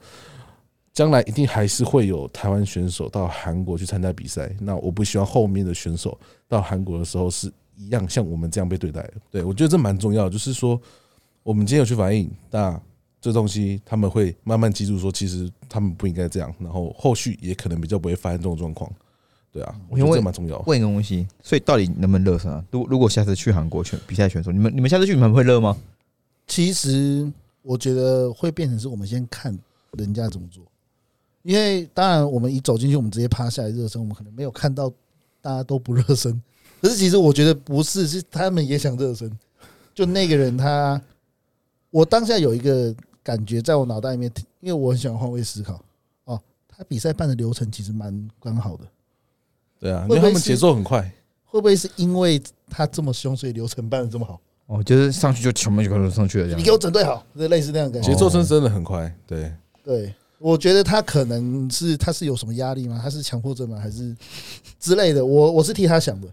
[0.92, 6.18] 将来一定还是会有台湾选手到韩国去参加比赛，那我不希望后面的选手
[6.48, 9.08] 到韩国的时候是一样像我们这样被对待。
[9.30, 10.78] 对我觉得这蛮重要，就是说
[11.42, 12.80] 我们今天有去反映，那
[13.20, 18.90] 这东西他们会慢慢记住，说其实他们不应该这样，然后后续也可能比较不会发生这种状况。
[19.52, 20.62] 对啊，我觉得这蛮重要。
[20.66, 22.64] 问一个东西，所以到底能不能热身啊？
[22.70, 25.76] 如如果下次去韩国选比赛选手，你们你们下次去你们会热吗？
[26.46, 27.30] 其实
[27.62, 29.58] 我觉得会变成是我们先看
[29.98, 30.62] 人家怎么做，
[31.42, 34.88] 因为当然我们一走进去，我们直接趴下来热身，我们可能没有看到
[35.42, 36.40] 大家都不热身。
[36.80, 39.30] 可是其实我觉得不是，是他们也想热身。
[39.92, 41.02] 就那个人他，
[41.90, 44.30] 我当下有一个感觉在我脑袋里面，
[44.60, 45.82] 因为我很喜欢换位思考。
[46.24, 48.84] 哦，他比赛办的流程其实蛮刚好的。
[49.78, 51.02] 对啊，因为他们节奏很快，
[51.44, 54.40] 会不会是因为他这么凶，所以流程办的这么好？
[54.66, 56.60] 哦，就是上去就全部就都上去了，这样。
[56.60, 58.08] 你给我整队好，就类似那样感觉。
[58.08, 60.14] 节奏真真的很快，对对。
[60.38, 62.98] 我觉得他可能是他是有什么压力吗？
[63.02, 63.78] 他是强迫症吗？
[63.78, 64.16] 还是
[64.78, 65.22] 之类的？
[65.22, 66.26] 我我是替他想的。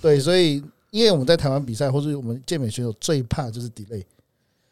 [0.00, 4.02] 对，所以因为我们在台湾比赛，或者我们健美选手最怕就是 delay。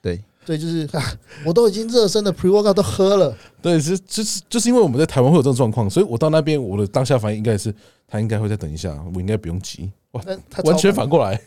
[0.04, 0.86] 对对，就是
[1.46, 3.34] 我都已经热身的 pre workout 都喝了。
[3.62, 7.74] 对，是就是就是因为我们在台湾会有这种状况，所以我到那边我的当下反应应该是
[8.06, 9.90] 他应该会再等一下，我应该不用急。
[10.10, 11.40] 哇，他完全反过来，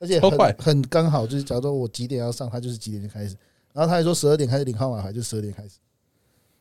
[0.00, 3.36] 而且很很刚好，就是假如说我几点要上，他就是几点就开始。
[3.72, 5.76] 然后他还说十二点开始领号码牌，就十二点开始。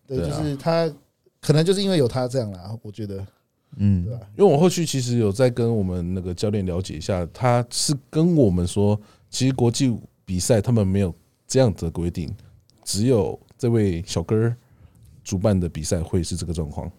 [0.07, 0.89] 对，就是他，
[1.41, 3.25] 可能就是因为有他这样啦，我觉得，
[3.77, 4.19] 嗯，对吧？
[4.37, 8.97] 因为我后续其实有在跟我们那个教练了解一下，他是跟我们说，
[9.29, 11.13] 其实国际比赛他们没有
[11.51, 12.33] 这样的规定，
[12.85, 14.55] 只有这位小哥儿
[15.21, 16.89] 主办的比赛会是这个状况。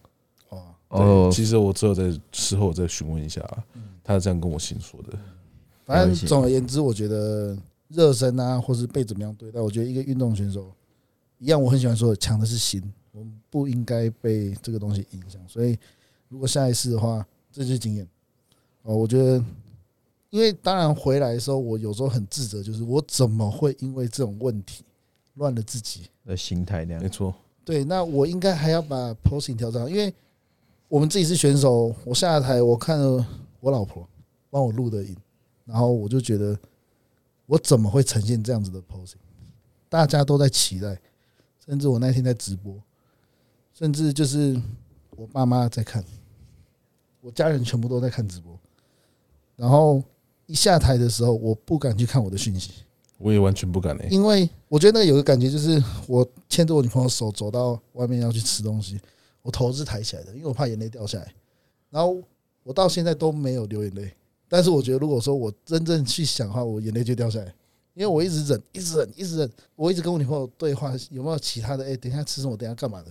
[0.51, 3.41] 哦，哦，其实我只有在事后再询问一下，
[4.05, 5.19] 他这样跟我新说的。
[5.87, 7.57] 反正总而言之，我觉得
[7.89, 10.71] 热身啊，或是被怎么样对待，我觉得一个运动选手
[11.39, 12.83] 一样，我很喜欢说，强的是心。
[13.13, 15.79] 我们不应该被这个东西影响，所以
[16.29, 18.07] 如果下一次的话，这就是经验
[18.83, 18.95] 哦。
[18.95, 19.43] 我觉得，
[20.33, 24.83] 因为当然回来的时候，我有时候很自责，就是我怎么会因为这种问题
[25.35, 27.03] 乱了自己的心态那样？
[27.03, 27.35] 没错，
[27.67, 30.13] 对，那我应该还要把 posing 调整好，因为
[30.89, 33.27] 我们自己是选手，我下台我看了
[33.61, 34.09] 我老婆
[34.49, 35.15] 帮我录的影，
[35.67, 36.59] 然后我就觉得
[37.45, 39.17] 我怎么会呈现这样子的 posing？
[39.91, 40.99] 大家都在期待，
[41.63, 42.75] 甚至我那天在直播。
[43.75, 44.59] 甚至就是
[45.11, 46.03] 我爸妈在看，
[47.21, 48.59] 我家人全部都在看直播，
[49.57, 50.03] 然后
[50.53, 52.73] 一下台的时候，我不敢去看我的讯息，
[53.17, 59.01] 我也完全不敢嘞，因为我觉得那个有个感觉，就是我牵着我女朋友手走到外面要去吃东西，
[59.41, 61.35] 我头是抬起来的，因为我怕眼泪掉下来，
[61.89, 62.23] 然后
[62.63, 64.15] 我到现在都没有流眼泪，
[64.47, 67.47] 但是我觉得如果说我真正去想的话，我眼泪就掉下来，
[67.95, 71.85] 因为我一直忍，一直忍，一直忍，我一直跟我女朋友对话，有没有其他的？
[71.87, 72.55] 哎，等一下吃什么？
[72.59, 73.07] 等下干嘛的？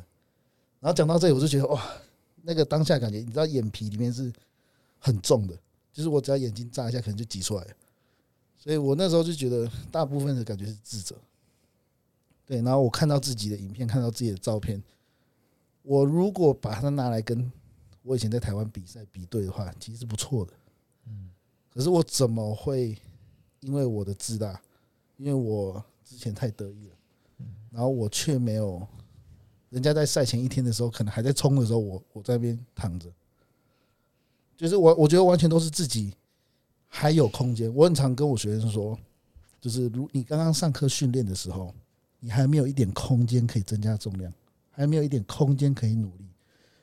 [0.79, 1.81] 然后讲到这里，我就觉得哇，
[2.43, 4.31] 那个当下感觉，你知道眼皮里面是
[4.99, 5.55] 很重的，
[5.91, 7.71] 就是我只要眼睛眨一下，可能就挤出来了。
[8.57, 11.15] 所以我那时候就觉得，大部分的感觉是自责。
[12.45, 14.81] 对，然后我看到自己的影片，看到自己的照片，
[15.81, 17.51] 我如果把它拿来跟
[18.03, 20.53] 我以前在台湾比赛比对的话，其实是不错的。
[21.73, 22.97] 可是我怎么会
[23.61, 24.61] 因为我的自大，
[25.17, 26.95] 因为我之前太得意了，
[27.71, 28.85] 然后我却没有。
[29.69, 33.09] 人家在赛前一天的时候，可能还在冲的时候，我我在那边躺着，
[34.61, 36.13] 就是我我觉得完全都是自己
[36.87, 37.73] 还有空间。
[37.73, 38.95] 我很常跟我学生说，
[39.59, 41.73] 就是如你刚刚上课训练的时候，
[42.19, 44.31] 你还没有一点空间可以增加重量，
[44.69, 46.29] 还没有一点空间可以努力。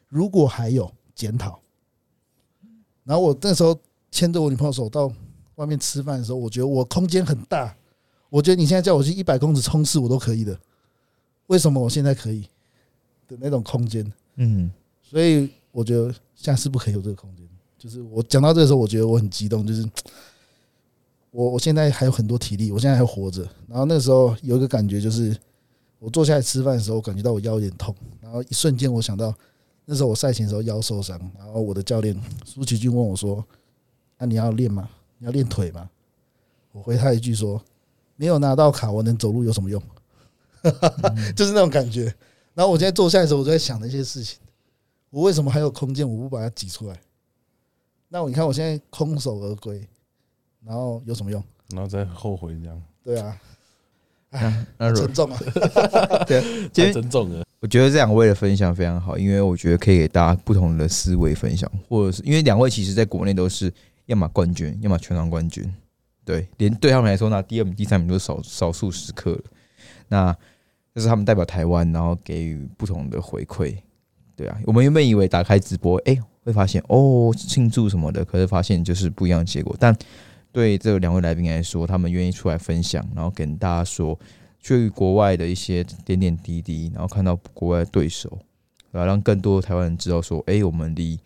[0.09, 1.61] 如果还有检讨，
[3.05, 3.79] 然后我那时候
[4.11, 5.09] 牵着我女朋友手到
[5.55, 7.72] 外面吃饭的时候，我觉得我空间很大。
[8.29, 10.59] 我觉得你现在叫我去一百公尺冲刺，我都可以的。
[11.47, 12.49] 为什么我现在可以？
[13.29, 14.68] 的那种空间，嗯，
[15.01, 17.48] 所以我觉得下次不可以有这个空间。
[17.79, 19.89] 就是我讲到这个时候，我觉得我很激动，就是
[21.31, 23.49] 我我现在还有很多体力，我现在还活着。
[23.68, 25.37] 然后那时候有一个感觉，就是
[25.99, 27.95] 我坐下来吃饭的时候，感觉到我腰有点痛。
[28.20, 29.33] 然后一瞬间，我想到
[29.85, 33.45] 那时候我赛前的时候腰受伤，然后我的教练苏启俊问我说
[34.18, 34.91] ：“那你要练吗？
[35.18, 35.89] 你要练腿吗？”
[36.72, 37.62] 我回他一句说
[38.16, 39.83] ：“没有拿到卡，我能走路有什么用？”
[41.37, 42.12] 就是那种感觉。
[42.55, 44.39] 然后我现在坐下来的时候，我就在想那些事情。
[45.11, 46.07] 我为什么还有空间？
[46.09, 47.01] 我不把它挤出来？
[48.09, 49.87] 那我你看，我现在空手而归，
[50.65, 51.43] 然后有什么用？
[51.75, 52.83] 然后再后悔这样？
[53.05, 53.39] 对啊，
[54.79, 55.39] 哎，沉重啊！
[56.27, 56.41] 对，
[56.73, 57.45] 今天沉重了。
[57.61, 63.73] 我觉得这两位的分享非常好，因为我觉得可以给大家不同的思维分享，或者是因为两位其实在国内都是
[64.07, 65.71] 要么冠军，要么全场冠军。
[66.25, 69.43] 对，连对他们来说，拿第二名、第三名都是少少数时刻了。
[70.09, 70.37] 那
[70.95, 73.77] 这是他们代表台湾，然后给予不同的回馈，
[74.37, 79.76] 对啊，我们原本以为打开直播，哎，会发现哦庆祝什么的，可是发现就是不一样的结果。
[79.78, 79.97] 但
[80.51, 84.18] 对这两位来宾来说，他们愿意出来分享，然后跟大家说，
[84.61, 88.39] 去国外的一些点点滴滴，然后看到国外的对手，
[88.91, 91.18] 然后让更多的台湾人知道说，哎、我们离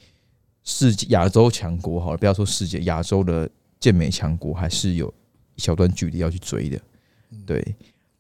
[0.65, 3.49] 世界亚洲强国好了，不要说世界，亚洲的
[3.79, 5.09] 健美强国还是有
[5.55, 6.79] 一小段距离要去追的。
[7.47, 7.75] 对，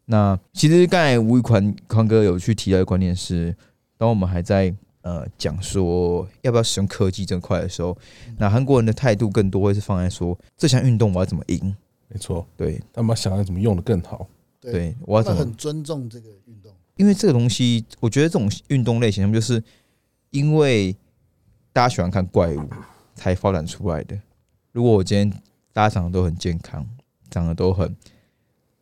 [0.04, 3.54] 那其实刚才吴宇宽宽哥有去提到的观念是，
[3.98, 7.96] 当我们还在呃讲说要不要使用科技这块的时候，
[8.38, 11.76] 那韩国人的态度更多会是放在说这项运动我要怎么赢，
[12.08, 14.26] 没错，对他们想要怎么用的更好。
[14.60, 16.72] 对，我要怎么很尊重这个运动。
[16.96, 19.60] 因为这个东西，我觉得这种运动类型，他们就是
[20.30, 20.94] 因为
[21.72, 22.68] 大家喜欢看怪物
[23.14, 24.16] 才发展出来的。
[24.70, 25.28] 如果我今天
[25.72, 26.86] 大家长得都很健康，
[27.28, 27.96] 长得都很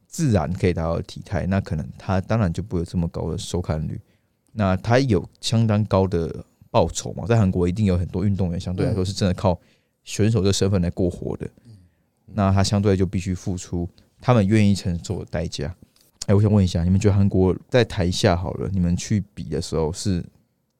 [0.06, 3.98] 自然可以达到体态，那可能他当然就不会有这么高的收看率。
[4.52, 9.58] 那他有相当高的报酬嘛，在韩国一定有很多运动员相对来说是真的靠
[10.04, 11.48] 选手的身份来过活的。
[12.26, 13.88] 那他相对就必须付出
[14.20, 15.74] 他们愿意承受的代价。
[16.26, 20.24] 哎、我想问一下，你们觉得韩国在台下好了，你们去比的时候是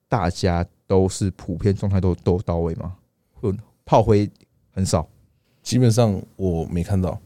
[0.09, 2.97] 大家都是普遍状态都都到位吗？
[3.33, 3.53] 会
[3.85, 4.31] 炮灰
[4.71, 5.09] 很少？
[5.63, 7.21] 基本上我没看到，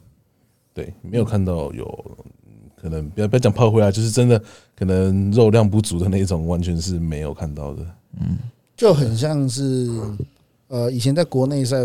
[0.72, 1.84] 对，没有看到有
[2.24, 2.43] 嗯
[2.84, 4.38] 可能不要不要讲炮灰啊，就是真的
[4.76, 7.82] 可能肉量不足的那种，完全是没有看到的。
[8.20, 8.36] 嗯
[8.76, 9.88] 就很像是
[10.68, 11.78] 呃，以前在国内赛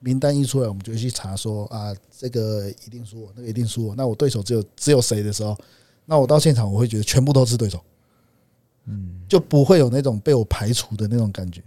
[0.00, 3.94] 名单一出来，我们就会去查说啊，这个一定输我，那个一定输我。
[3.94, 5.56] 那我对手只有只有谁的时候，
[6.04, 7.80] 那我到现场我会觉得全部都是对手，
[8.86, 11.62] 嗯，就不会有那种被我排除的那种感觉。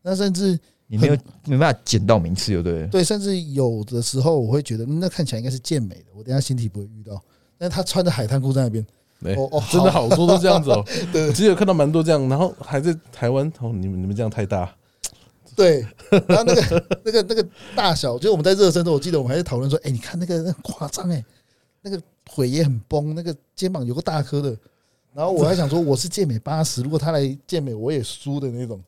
[0.00, 1.16] 那甚至你没有
[1.46, 2.78] 没办法捡到名次，就对不。
[2.78, 7.20] 对，对甚至有的时候我会觉得嗯那看起来应该是健美的，我等下形体不会遇到。
[7.58, 8.86] 但他穿着海滩裤在那边，
[9.22, 10.84] 对，哦哦，真的好多都这样子哦。
[11.12, 14.72] 对其实有看到蛮多这样，然后还在台湾哦，你们你们这样太大，
[15.56, 15.80] 对，
[16.26, 21.24] 然后那个 那个那个大小，就是我们在热身的时候，我记得我们还在讨论说，哎、你看那个那很夸张哎，
[21.82, 24.56] 那个腿也很崩，那个肩膀有个大颗的。
[25.14, 28.80] 然后我还想说，我是健美八十，如果他来健美，我也输的那种。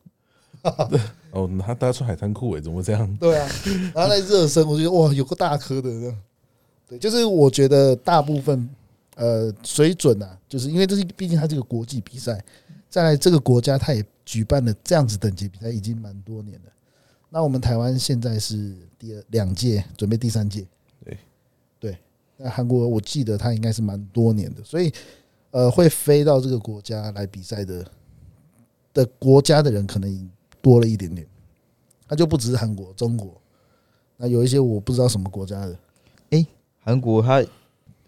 [0.89, 0.99] 对
[1.31, 3.17] 哦，他大家穿海滩裤哎，怎么会这样？
[3.19, 3.49] 对啊，
[3.93, 6.17] 然后在热身，我就觉得哇，有个大颗的这样。
[6.91, 8.69] 对，就是我觉得大部分
[9.15, 12.43] 呃水准啊，就是因为这是毕竟它这个国际比赛，
[12.89, 16.71] 再来这个国家它也举办了这样子等级比赛已经蛮多年了。
[17.29, 20.67] 那我们台湾现在是第二两届，准备第三届。
[21.05, 21.17] 对
[21.79, 21.97] 对，
[22.35, 24.91] 那韩国我记得它应该是蛮多年的，所以
[25.51, 27.85] 呃会飞到这个国家来比赛的
[28.93, 30.29] 的国家的人可能
[30.61, 31.25] 多了一点点。
[32.09, 33.39] 那就不只是韩国、中国，
[34.17, 35.79] 那有一些我不知道什么国家的，
[36.83, 37.43] 韩国他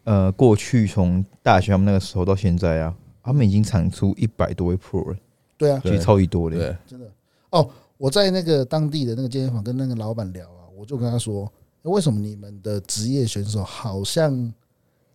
[0.04, 5.18] 呃过去从大学他们那个时候到现在啊，他们已经产出一百多位 pro 了，
[5.58, 6.58] 对啊，其实超级多的。
[6.58, 7.10] 对，真的
[7.52, 7.70] 哦。
[7.96, 11.50] 我在那个当地的那个健身房跟那个老板聊啊，我就跟他说，
[11.84, 14.34] 为什么你们的职业选手好像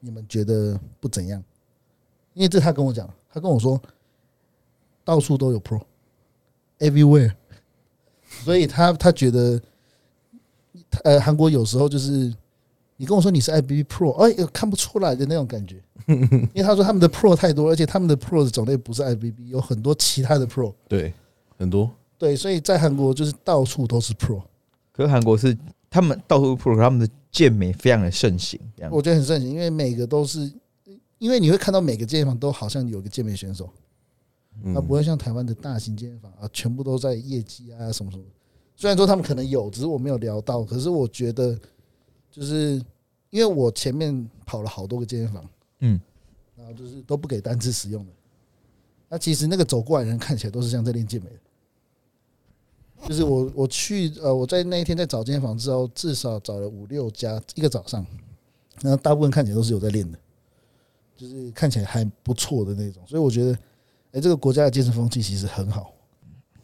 [0.01, 1.43] 你们觉得不怎样？
[2.33, 3.79] 因为这他跟我讲，他跟我说
[5.05, 7.35] 到处都有 pro，everywhere，
[8.43, 9.61] 所以他他觉得，
[11.05, 12.33] 呃，韩国有时候就是
[12.99, 20.75] 你跟我说你是 IBB Pro，哎、看不出来的那种感觉， 因为他说他们的 Pro 太多，而且他们的 Pro 的种类不是 IBB，有很多其他的 Pro。
[20.89, 21.15] 对，
[21.57, 21.91] 很多。
[22.19, 24.43] 对，所以在韩国就是到处都是 Pro，
[24.91, 25.57] 可是韩国是
[25.89, 28.59] 他们到处 pro，他们的健美非常的盛行，
[28.91, 30.53] 我觉得很盛行，因为每个都是，
[31.19, 33.71] 因为你会看到每个健身房都好像有个健美选手，
[34.65, 34.75] 嗯。
[34.75, 38.25] 它不会像台湾的大型健身房啊，全部都在业绩啊什么什么。
[38.75, 41.57] 虽然说他们可能有，只是我没有聊到，可是我觉得
[42.39, 42.81] 就是
[43.31, 45.45] 因为我前面跑了好多个健身房，
[45.81, 46.01] 嗯，
[46.57, 48.13] 然后就是都不给单次使用的，
[49.09, 51.37] 那其实那个走过来的人看起来都是像在练健美的。
[53.09, 58.07] 就是我我去呃我在那一天在找健身房之后，至少找了五六家一个早上，
[58.83, 60.19] 然后大部分看起来都是有在练的，
[61.17, 63.59] 就是看起来还不错的那种，所以我觉得，
[64.13, 65.93] 哎、这个国家的健身风气其实很好。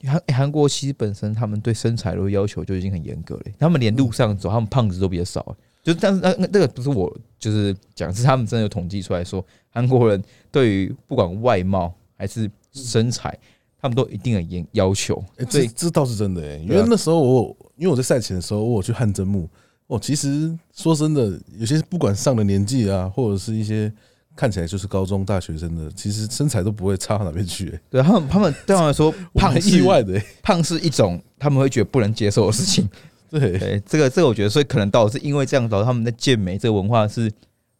[0.07, 5.57] 韩欸韩国其实本身他们对身材的要求就已经很严格了，他们连路上走，他们胖子都比较少。
[5.83, 13.39] 就但是那那这个不是我就是讲，是他们真的有统计出来说，韩国人对于不管外貌还是身材，
[13.79, 15.23] 他们都一定很严要求。
[15.37, 19.47] 哎，所以这这倒是真的哎，因为那时候我因为我在赛前的时候，我有去汗蒸木，
[19.89, 23.93] 哦，其实说真的，有些不管上了年纪啊，或者是一些
[24.37, 32.89] 看起来就是高中大学生的，其实身材都不会差到哪边去，哎对他们，他们对他们来说， 胖是意外的，哎胖是一种他们会觉得不能接受的事情。
[33.30, 37.28] 对，对，这个这个我觉得，所以可能导致因为这样导致他们的健美这个文化是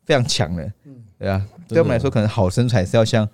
[0.05, 0.65] 非常强的。
[0.85, 3.29] 嗯，对啊，对我们来说，可能好身材是要像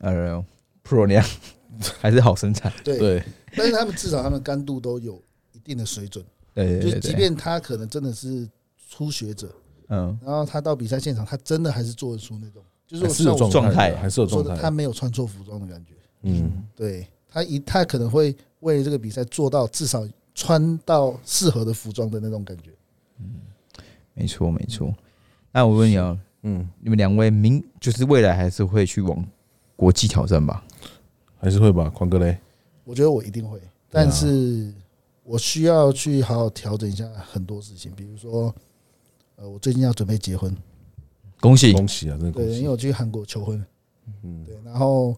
[0.00, 0.44] 呃
[0.84, 1.24] pro 那样，
[2.00, 2.72] 还是好身材。
[2.82, 3.22] 对，对，
[3.54, 5.22] 但是他们至少他们干度都有
[5.52, 8.48] 一定的水准，对对对对，即便他可能真的是
[8.90, 9.48] 初学者，
[9.88, 14.70] 嗯，然后他到比赛现场，他真的还是做得出那种就是还是有我像我状态还是有说的，他。
[14.70, 15.92] 没有穿错服装的感觉。
[16.22, 22.70] 嗯，对他一他可能会为了这个比赛做到至少穿到适合的服装的那种感觉。
[23.18, 23.26] 嗯
[24.14, 24.94] 没错没错。
[25.52, 29.24] 那我问你啊，嗯，你们两位明就是未来还是会去往
[29.76, 30.64] 国际挑战吧？
[31.38, 32.38] 还是会吧，宽哥嘞。
[32.84, 33.60] 我觉得我一定会，
[33.90, 34.72] 但是
[35.22, 38.54] 我需要去好好调整一下很多事情，比如说，
[39.36, 40.54] 呃，我最近要准备结婚，
[41.40, 41.72] 恭喜！
[41.72, 42.68] 恭喜啊，真的恭对，因为！
[42.70, 43.64] 我去韩国求婚，
[44.22, 45.14] 嗯，对，然后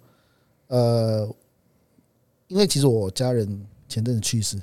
[0.66, 1.28] 呃，
[2.48, 3.46] 因为其实我家人
[3.88, 4.60] 前阵子去世，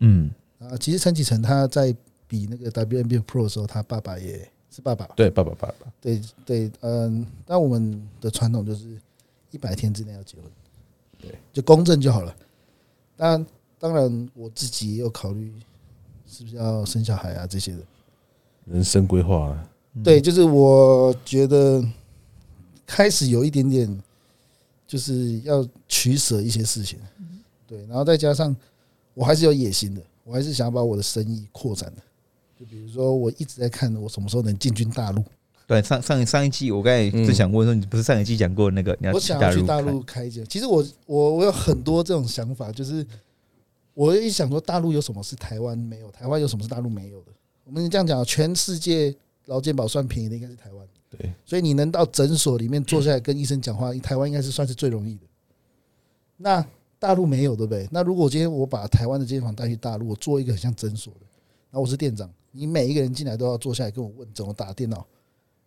[0.00, 1.94] 嗯，啊，其实陈启诚他在
[2.26, 9.00] 比那个 WNBA Pro 的时候，他爸爸也是爸爸，对，爸爸爸爸，对对，嗯，但我们的传统就是
[9.50, 10.44] 一百天之内要结婚，
[11.18, 12.36] 对，就公证就好了。
[13.16, 13.46] 当然，
[13.78, 15.50] 当然我自己也有考虑
[16.26, 17.82] 是不是要生小孩啊这些的。
[18.70, 19.68] 人生规划啊，
[20.04, 21.82] 对，就是我觉得
[22.86, 24.02] 开始有一点点，
[24.86, 26.98] 就是要取舍一些事情，
[27.66, 28.54] 对，然后再加上
[29.14, 32.02] 我还是有野心的，我还是想要把我的生意扩展的。
[32.58, 35.22] 就比如说，我一直在看我什么时候能进军大陆。
[35.66, 40.44] 对，上上上一季我刚才就想问说，你不是上一季讲过那个你要我想要去大陆开一间。
[40.46, 43.06] 其实我我我有很多这种想法，就是
[43.94, 47.32] 我一想说大陆有什么是台湾没有，台湾有什么是大陆没有的。
[47.68, 49.14] 我们这样讲，全世界
[49.44, 55.26] 劳健保算便宜的应该是台湾，对，所以你能到诊所里面坐下来跟医生讲话，台湾应该是算是最容易的。
[56.38, 56.66] 那
[56.98, 57.86] 大陆没有，对不对？
[57.92, 61.20] 那如果今天我把台湾的健身房带去大陆，我做一个很像诊所的，
[61.70, 65.06] 然后我是店长，你每一个人进来都要坐下来跟我问怎么打电脑。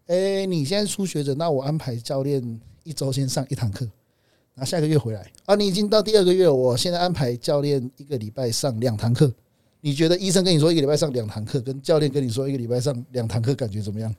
[0.08, 3.86] 哎、你现在初学者，那我安排教练一周先上一堂课，
[4.56, 5.32] 然后下个月回来。
[5.46, 9.32] 啊，你已经到第二个月，我现在安排教练一个礼拜上两堂课。
[9.82, 14.14] 你觉得医生跟你说一个礼拜上两堂课，跟教练跟你说一个礼拜上两堂课，感觉怎么样？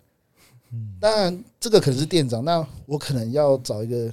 [0.73, 4.13] 嗯当然，这个可能是店长，那我可能要找一个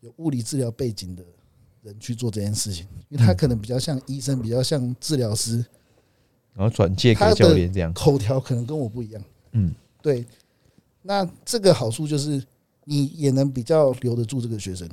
[0.00, 1.22] 有物理治疗背景的
[1.82, 5.56] 人去做这件事情，因为他可能比较像医生，比较像治疗师，
[6.54, 7.92] 然后转介给教练这样。
[7.92, 9.22] 口条可能跟我不一样。
[9.52, 10.24] 嗯，对，
[11.02, 12.42] 那这个好处就是
[12.84, 14.88] 你也能比较留得住这个学生，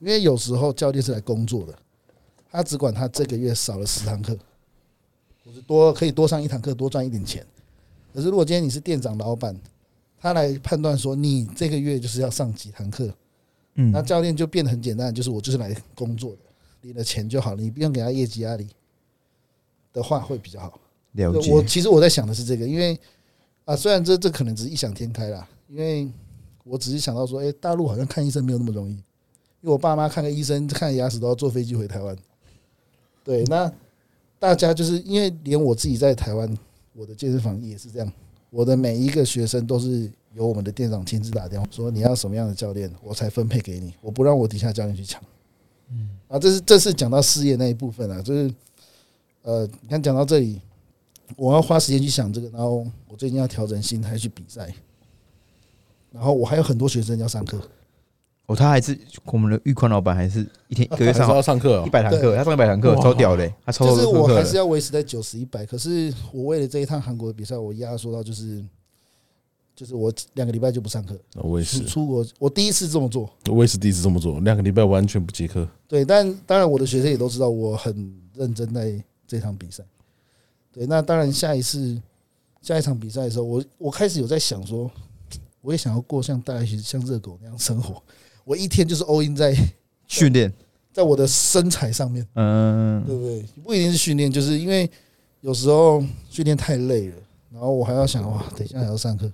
[0.00, 1.78] 因为有时候教练是来工作的，
[2.50, 4.34] 他只管他这个月少了十堂课，
[5.66, 7.44] 多可以多上一堂课，多赚一点钱。
[8.14, 9.54] 可是如果今天你是店长老板，
[10.18, 13.12] 他来判断说你这个月就是要上几堂课，
[13.74, 16.38] 嗯那教练就变得很简单，就是我就是来工作的，
[16.82, 18.66] 领了钱就好了，你不用给他业绩压力
[19.92, 20.80] 的话会比较好。
[21.12, 21.52] 了解。
[21.52, 22.98] 我其实我在想的是这个，因为
[23.64, 26.08] 啊，虽然这这可能只是异想天开啦，因为
[26.64, 29.02] 我只是想到说，哎、大陆好像看医生没有那么容易，因
[29.62, 32.16] 为我爸妈看个医生看牙齿都要坐飞机回台湾。
[33.22, 33.70] 对，那
[34.38, 36.56] 大家就是因为连我自己在台湾，
[36.94, 38.12] 我的健身房也是这样，
[38.50, 45.20] 我的每一个学生都是由我们的店长亲自打电话说你要什么样的教练，我才分配给你，我不让我底下教练去抢。
[45.90, 48.54] 嗯，啊，这是这是讲到事业那一部分啊，就是
[49.42, 50.60] 呃，你看讲到这里，
[51.36, 54.72] 我要花时间去想这个，然后我最近要调整心态去比赛，
[56.12, 57.60] 然后我还有很多学生要上课，
[58.48, 61.84] 哦，他还是我们的玉宽老板，还是一天一个月还是要上上课哦。
[61.86, 68.64] 一百堂课，他上一百堂课，超屌的，他超就是我还是要要维持在九十一百，可是我为了这一趟韩国的比赛，我压缩到就是
[69.76, 73.28] 就是我两个礼拜就不上课，我也是，出国，我第一次这么做。
[73.50, 75.68] 我也是第一次这么做，两个礼拜完全不接课。
[75.86, 79.84] 对，但当然我的学生也都知道我很认真在这场比赛。
[80.72, 82.00] 对，那当然下一次
[82.62, 84.90] 下一场比赛的时候，我我开始有在想说，
[85.60, 88.02] 我也想要过像大学像热狗那样生活，
[88.48, 89.54] 我一天就是 all in 在
[90.08, 90.50] 训练，
[90.90, 93.42] 在我的身材上面，嗯，对不对？
[93.62, 94.90] 不一定是训练，就是因为
[95.42, 97.16] 有时候训练太累了，
[97.52, 99.30] 然后我还要想哇，等一下还要上课，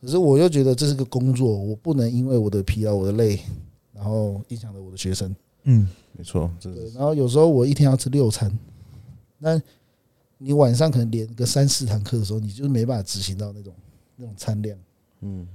[0.00, 3.40] 可是我又觉得这是个工作，我不能因为我的疲劳、我的累，
[3.92, 5.34] 然后影响了我的学生。
[5.64, 8.56] 嗯，没错，这对，是然后有时候我一天要吃六餐，
[9.38, 9.60] 那
[10.38, 13.74] 你晚上可能连个三四堂课的时候，你就是没办法执行到那种
[14.14, 14.78] 那种餐量。
[15.22, 15.48] 嗯，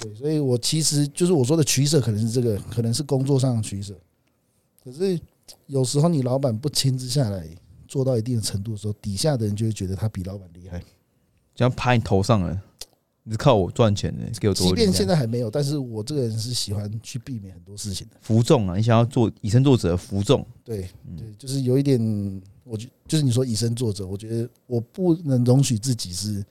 [0.00, 3.94] 对，所以我其实就是我说的取舍，可能是这个，可能是工作上的取舍。
[4.82, 5.18] 可是
[5.66, 7.48] 有时候你老板不亲自下来
[7.86, 10.82] 做到一定的程度的时候，底下的人就会觉得他比老板厉害。
[11.54, 12.60] 这样拍你头上了，
[13.22, 18.16] 你是靠我赚钱的，给我多即便现在还没有，但是我这个人是喜欢去避免很多事情的。
[18.20, 26.44] 服众啊，你想要做以身作则，服众，对对，就是有一点，我觉就是你说以身作则，我觉得我不能容许自己是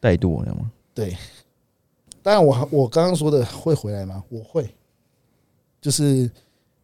[0.00, 0.72] 怠惰，你知道吗？
[0.94, 1.16] 对，
[2.22, 4.22] 当然我还我刚刚说的会回来吗？
[4.28, 4.74] 我会，
[5.80, 6.30] 就是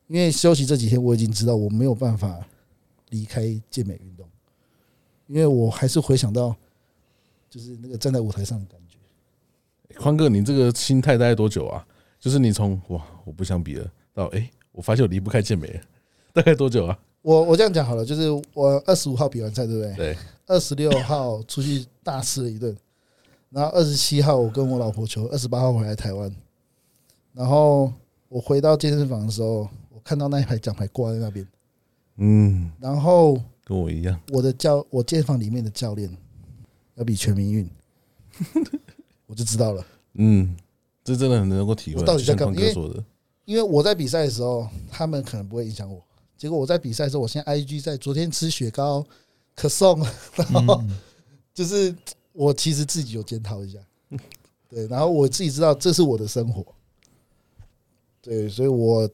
[0.07, 2.47] 因为休息这几天，我已经知道我没有办法
[3.11, 4.27] 离开健美运动，
[5.27, 6.55] 因为我还是回想到
[7.51, 9.99] 就是那个站在舞台上的感觉。
[9.99, 11.87] 宽哥，你这个心态大概多久啊？
[12.19, 15.81] 就是你从哇我不想比了到哎、我发现我离不开健美了，
[16.33, 16.99] 大概多久啊？
[17.23, 19.95] 我我这样讲好了，就是我二十五号比完赛，对不对？
[19.97, 20.17] 对，
[20.47, 22.77] 二十六号出去大吃了一顿，
[23.57, 26.31] 然后二十七号我跟我老婆求，二十八号回来台湾，
[27.33, 27.91] 然后
[28.29, 31.49] 我回到健身房的时候，我看到那一排奖牌挂在那边，
[32.19, 36.15] 嗯，然后跟我一样，我的教我健身房里面的教练
[36.97, 37.71] 要比全民运，
[39.25, 39.83] 我就知道了。
[40.17, 40.55] 嗯，
[41.03, 42.61] 这真的很能够体会，我到底在干嘛
[43.47, 46.05] 因为我在比赛的时候，他们可能不会影响我。
[46.37, 49.03] 结果我在比赛的时候，我现在 IG 在昨天吃雪糕、
[49.55, 49.99] 可颂，
[50.37, 50.85] 然后
[51.55, 51.95] 就是
[52.37, 53.79] 我其实自己有检讨一下，
[54.69, 56.65] 对，然后我自己知道这是我的生活，
[58.21, 59.09] 对，所以我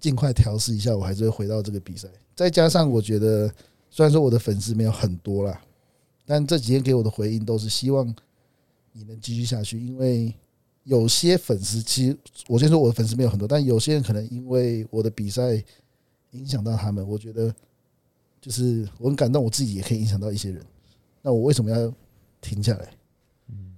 [0.00, 2.08] 尽快调试一下，我还是会回到这个比赛。
[2.34, 3.48] 再加上我觉得，
[3.90, 5.62] 虽然说我的粉丝没有很多啦，
[6.26, 8.06] 但这几天给我的回应都是希望
[8.92, 10.34] 你能继续下去，因为
[10.82, 12.18] 有些粉丝其实
[12.48, 15.62] 我先说我的粉丝没有很多，但有些人可能因为我的比赛
[16.32, 17.54] 影响到他们，我觉得
[18.40, 20.60] 就是我很感动，我自己也可以影响到一些人。
[21.22, 21.94] 那我为什么要
[22.44, 22.86] 停下来？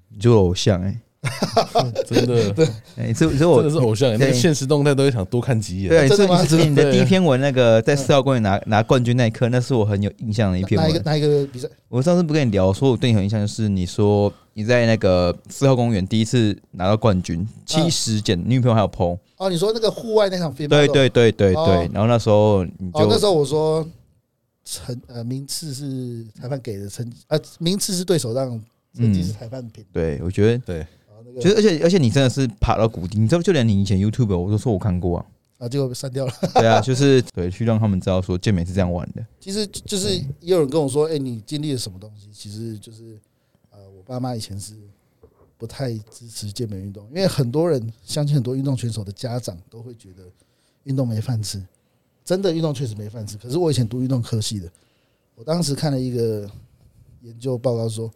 [0.08, 0.98] 你做偶像哎、
[2.04, 2.66] 真的。
[2.96, 5.88] 哎、这这我真的是偶像，那个对现实动态都会想多看几眼。
[5.88, 6.44] 对，真的吗？
[6.44, 6.92] 这你的对。
[6.92, 10.90] 第一篇文那个在四号公园拿拿冠军那一刻，那是我很有印象的一篇文。
[10.90, 11.68] 哪一个哪一个比赛？
[11.88, 19.18] 我上次不跟你聊，说我对你很有印象，就是你说你在那个四号公园第一次拿到冠军，七十减，女朋友还有 PO。
[19.36, 21.66] 哦，你说那个户外那场 i 对对对对哦。
[21.66, 23.86] 对，然后那时候你就哦，那时候我说
[24.66, 28.50] 成呃名次是裁判给的成绩，呃名次是对手让，
[28.92, 29.84] 成绩是裁判评。
[29.92, 30.86] 对我觉得，对，
[31.40, 35.26] 就是而且而且你真的是爬到谷底，你知道，就连你以前 YouTube 我都说我看过啊，
[35.58, 36.32] 啊，结果被删掉了。
[36.54, 39.24] 对啊，就是 对去让他们知道说健美是这样玩的。
[39.38, 40.08] 其实就是
[40.40, 42.28] 也有人跟我说，哎、你经历了什么东西？
[42.32, 43.16] 其实就是
[43.70, 44.74] 呃，我爸妈以前是
[45.56, 50.24] 不太支持健美运动，因为很多人相信很多运动选手的家长都会觉得
[50.82, 51.62] 运动没饭吃，
[52.26, 53.38] 真的运动确实没饭吃。
[53.38, 54.68] 可是我以前读运动科系的，
[55.36, 56.50] 我当时看了一个
[57.22, 58.10] 研究报告说，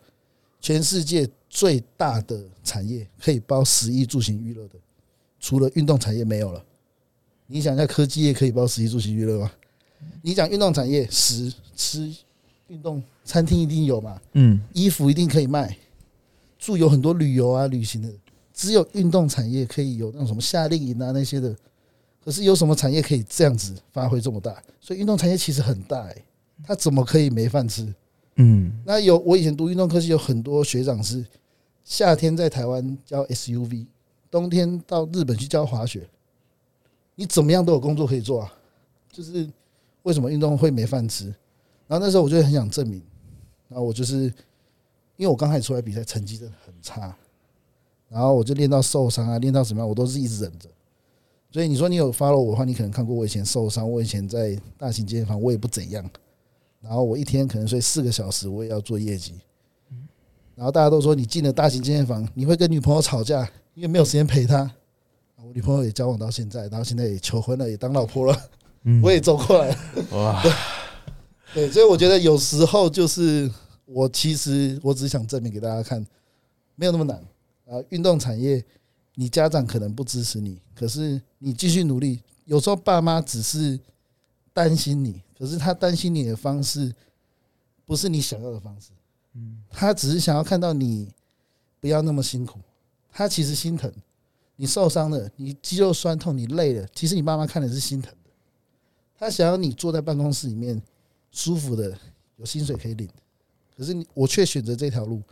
[0.60, 4.74] 全世界最大的产业可以包十亿住行娱乐的，
[5.38, 6.62] 除了运动产业没有了。
[7.46, 9.52] 你想一下，科技业可以包十亿住行娱乐吗？
[10.22, 12.12] 你讲运动产业，食吃
[12.66, 15.78] 运动餐厅一定有嘛，嗯，衣服一定可以卖，
[16.58, 18.12] 住有很多旅游啊、旅行的，
[18.52, 21.56] 只有运动产业可以有那种什么夏令营啊那些的。
[22.24, 24.62] 可是有什么产业可以这样子发挥这么大？
[24.80, 26.16] 所以运动产业其实很大哎、
[26.62, 27.94] 它怎么可以没饭吃？
[28.36, 31.24] 嗯，那有我以前读运动科技，有很多学长是
[31.84, 33.86] 夏天在台湾教 SUV，
[34.30, 36.08] 冬天到日本去教滑雪，
[37.14, 38.52] 你怎么样都有工作可以做啊。
[39.10, 39.48] 就是
[40.04, 41.26] 为什么运动会没饭吃？
[41.88, 43.02] 然后那时候我就很想证明，
[43.68, 44.22] 然后我就是
[45.16, 47.14] 因为我刚开始出来比赛，成绩真的很差，
[48.08, 50.68] 然后我就练到受伤啊，练到什么样，我都是一直忍着。
[51.50, 56.08] 所以你说你有 follow 我的话，你可能看过我以前受伤，我以前在大型健身房，我也不怎样。
[56.80, 59.34] 然后我一天可能睡四个小时，我也要做业绩。
[60.54, 64.70] 然后大家都说你进了大型健身房，你会跟女朋友吵架，因为没有时间陪她。
[65.42, 68.42] 我女朋友也交往到现在，然后现在也求婚了，也当老婆了，
[68.84, 69.76] 嗯我也走过来了。
[70.12, 70.42] 哇，
[71.54, 73.50] 对，所以我觉得有时候就是
[73.86, 76.06] 我其实我只想证明给大家看，
[76.76, 77.16] 没有那么难
[77.66, 77.82] 啊。
[77.88, 78.62] 运动产业，
[79.14, 82.20] 你家长可能不支持你，可是你继续努力。
[82.44, 83.78] 有时候爸妈只是
[84.52, 86.94] 担心你，可是他担心你的方式
[87.86, 88.90] 不是你想要的方式。
[89.34, 91.08] 嗯他只是想要看到你
[91.78, 92.58] 不要那么辛苦，
[93.12, 93.92] 他其实心疼
[94.56, 98.30] 你受伤了，你肌肉酸痛，你累了，其实你妈妈看的是心疼的。
[99.16, 100.82] 他想要你坐在办公室里面
[101.30, 101.96] 舒服的，
[102.36, 103.08] 有薪水可以领，
[103.76, 105.22] 可是你我却选择这条路，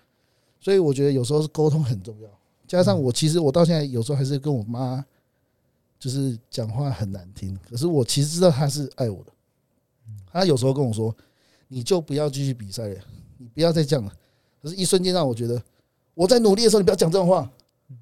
[0.60, 2.37] 所以我觉得有时候是沟通很重要。
[2.68, 5.04] 加上我其实我到现在有时候还是跟我妈
[5.98, 9.32] 就是讲话很难听，可是我其实知道她是爱我的。
[10.30, 11.14] 她有时候跟我说
[11.66, 13.00] ：“你就不要继续比赛了，
[13.38, 14.12] 你不要再这样了。”
[14.62, 15.60] 可是，一瞬间让我觉得
[16.14, 17.50] 我在努力的时候，你不要讲这种话。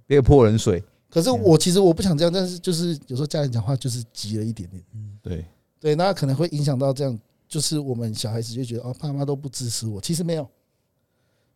[0.06, 0.82] 别泼冷水。
[1.09, 4.82] 可是我其实我不想这样，但是就是有时候家人讲话就是急了一点点。
[5.22, 5.44] 对，
[5.78, 7.18] 对，那可能会影响到这样，
[7.48, 10.47] 就是我们小孩子就觉得哦，爸妈都不支持我，其实没有，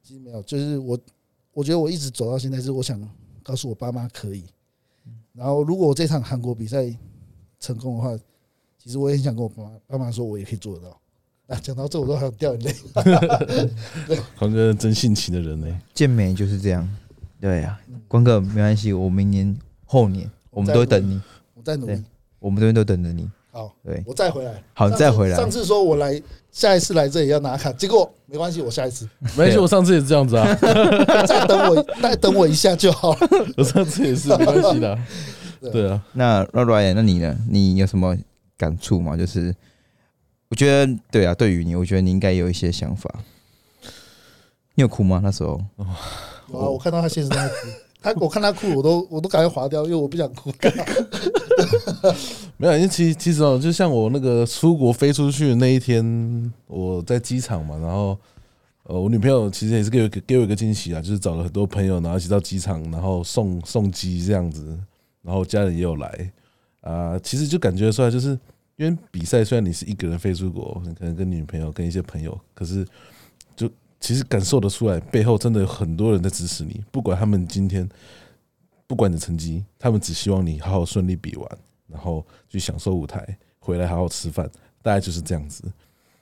[0.02, 0.98] 其实没有，就是我，
[1.52, 3.00] 我觉得我一直走到现在，是我想
[3.42, 4.44] 告诉我爸妈可以。
[5.32, 6.94] 然后，如果我这场韩国比赛
[7.58, 8.16] 成功的话，
[8.78, 11.00] 其实我也很想跟我爸妈爸妈说，我也可以做得到。
[11.46, 12.74] 啊，讲到这我都还想掉眼泪。
[14.36, 16.88] 康哥真性情的人呢，健美就是这样，
[17.40, 21.20] 对呀、光哥没关系，我明年后年我们都会等你，
[21.54, 22.02] 我在努力。
[22.38, 23.30] 我们这边都等着你。
[23.50, 24.62] 好，对，我再回来。
[24.74, 25.36] 好，你再回来。
[25.36, 26.20] 上次说我来，
[26.52, 30.54] 下一次来这里要拿卡，结果没关系，我下一次没关系，我上次也是这样子啊，
[31.26, 33.18] 再等我，再等我一下就好了。
[33.56, 35.06] 我上次也是没关系的啊。
[35.72, 37.36] 对啊，那那 Ryan，那你呢？
[37.50, 38.16] 你有什么
[38.56, 39.16] 感触吗？
[39.16, 39.54] 就是
[40.48, 43.10] 我觉得，对啊，对于你，我觉得你应该有一些想法。
[44.74, 45.20] 你有哭吗？
[45.22, 45.60] 那时候？
[46.50, 47.54] 有啊，我看到他现实在哭，
[48.00, 50.50] 他我看他哭，我都我都赶快划掉，因为我不想哭。
[52.56, 58.18] 没有，因为其实其实哦，就像我那个出国飞出去的那一天，我在机场嘛，然后
[58.84, 64.78] 呃，我女朋友其实也是给我给我一个惊喜啊，就是找了很多朋友，然后一起到机场，然后送送机这样子，
[65.22, 66.32] 然后家人也有来。
[66.82, 68.30] 啊、其实就感觉出来，就是
[68.76, 72.86] 因为比赛虽然你是一个人飞出国，你可能跟女朋友跟一些朋友，可是
[73.54, 73.70] 就
[74.00, 77.86] 其实感受得出来，背后真的有很多人在支持你，不管他们今天
[78.90, 81.58] 不管你的成绩，他们只希望你好好顺利比完。
[81.86, 84.50] 然后去享受舞台，回来好好吃饭，
[84.82, 85.62] 大概就是这样子。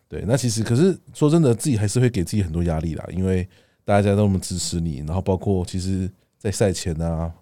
[0.07, 3.49] 对，那其实可是说真的，自己还是会给自己很多压力啦，因为
[3.87, 7.33] 大家都那么支持你，然后包括其实，在赛前啊，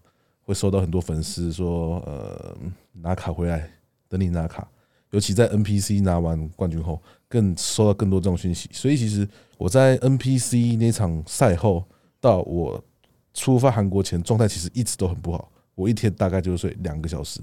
[0.43, 2.57] 会收到很多粉丝说，呃，
[2.93, 3.69] 拿卡回来，
[4.09, 4.69] 等你拿卡。
[5.11, 8.69] 尤其在 NPC 拿完冠军后，更收到更多这种讯息。
[8.73, 9.28] 所以其实
[9.59, 11.85] 我在 NPC 那场赛后，
[12.20, 12.81] 到我
[13.37, 15.53] 出发韩国前，状态其实一直都很不好。
[15.75, 17.41] 我一天大概就是睡两个小时。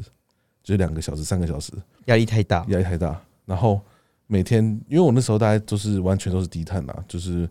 [0.64, 1.74] 就是两个小时、三个小时，
[2.06, 3.22] 压力太大，压力太大。
[3.46, 3.82] 然后
[4.28, 7.50] 每天，因为我那时候大概都是完全都是低碳啦，就是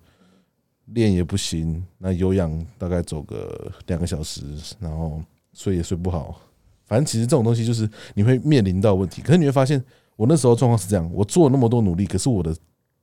[0.86, 4.40] 练也不行，那有氧大概走个两个小时，
[4.80, 5.20] 然后
[5.52, 6.40] 睡也睡不好。
[6.86, 9.20] 反正其实这种东西就是你会面临到问题。
[9.20, 9.84] 可是你会发现，
[10.16, 12.56] 我那时候状况是这样：我做了那么多努力，可是我的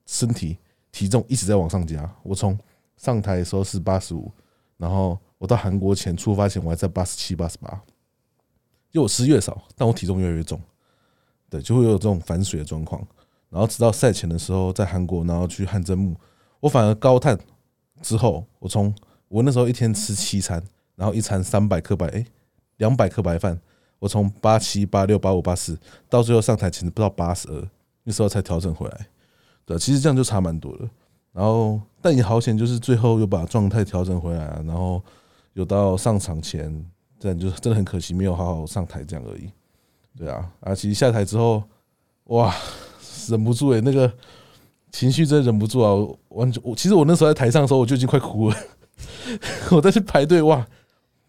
[0.07, 0.57] 身体
[0.91, 2.11] 体重一直在往上加。
[2.24, 2.57] 我从
[2.98, 4.32] 上台的时候是八十五，
[4.78, 7.82] 然后我到韩国前出发前我还在八十七、八十八。
[8.91, 10.60] 就我吃越少，但我体重越来越重，
[11.49, 12.99] 对，就会有这种反水的状况。
[13.49, 16.16] 然后直到赛前的时候，在韩国，然后去汗蒸木，
[16.60, 17.38] 我反而高碳
[18.02, 18.94] 之后，我从
[19.28, 20.64] 我那时候一天吃七餐，
[20.95, 22.26] 然后一餐三百克白，哎，
[22.78, 23.60] 两百克白饭，
[23.99, 25.78] 我从八七、八六、八五、八四，
[26.10, 27.70] 到最后上台前不到八十二，
[28.03, 29.07] 那时候才调整回来。
[29.66, 30.90] 对，其实这样就差蛮多的。
[31.32, 35.03] 然后，但也好险，就是最后又把状态调整回来啊，然后
[35.60, 36.86] 有到上场前。
[37.22, 39.52] 这样就真的很可惜，没有好好上台这样而已。
[40.18, 41.61] 对啊，啊，其实下台之后，
[42.27, 42.56] 哇，
[43.27, 44.10] 忍不住诶，那个
[44.90, 45.91] 情绪真的忍不住啊！
[46.30, 48.56] 完全，我其实我那时候在台上的时候，我就已经快哭了。
[49.72, 50.65] 我在去排队，哇，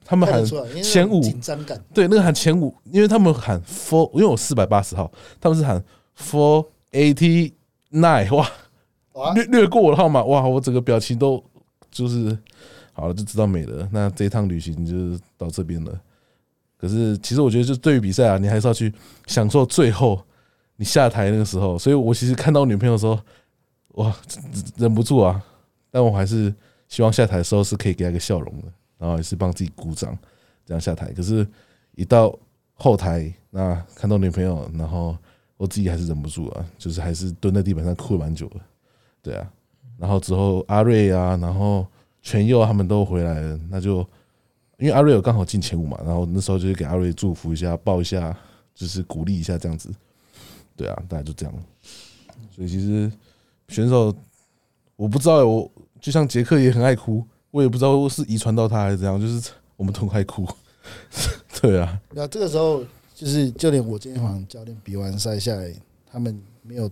[0.05, 0.44] 他们喊
[0.81, 5.85] 前五，紧张感，对，那个喊前五，因为他们喊 four，因为我四百八十号，他们是喊
[6.16, 7.52] four eighty
[7.90, 8.32] nine，
[9.12, 11.43] 哇，略略过我的号码，哇，我整个表情都
[11.90, 12.39] 就是。
[13.01, 13.89] 好了，就知道没了。
[13.90, 15.98] 那这一趟旅行就是到这边了。
[16.77, 18.93] 可是，其实我觉得，就对于比赛啊，你还是要去
[19.27, 20.22] 享受最后
[20.77, 21.78] 你下台那个时候。
[21.78, 23.18] 所以我其实看到女朋友的时候，
[23.94, 24.14] 哇，
[24.77, 25.43] 忍不住啊。
[25.90, 26.55] 但我还是
[26.89, 28.68] 希望下台的时候是可以给她一个笑容的，
[28.98, 30.16] 然后也是帮自己鼓掌，
[30.66, 31.10] 这样下台。
[31.12, 31.47] 可是，
[31.94, 32.39] 一到
[32.74, 35.16] 后台，那看到女朋友，然后
[35.56, 38.56] 我自己还是忍不住啊，就是还是蹲在地板上哭了蛮久的。
[39.22, 39.51] 对啊，
[39.98, 41.86] 然后之后阿瑞啊，然后。
[42.22, 43.98] 全佑他们都回来了，那就
[44.78, 48.36] 因为阿瑞有刚好进前五嘛，然后那时候就是给阿瑞祝福一下，抱一下，
[48.74, 49.90] 就是鼓励一下这样子。
[50.76, 51.55] 对啊，大家就这样。
[52.55, 53.10] 所以其实
[53.68, 54.14] 选手
[54.97, 55.70] 我不知道，我
[56.01, 60.47] 就像杰克也很爱哭，我也不知道是遗传到他还是怎样，就是我们都爱哭。
[61.60, 62.82] 对啊，那这个时候
[63.14, 65.70] 就是就连我今天晚上教练比完赛下来，
[66.10, 66.90] 他们没有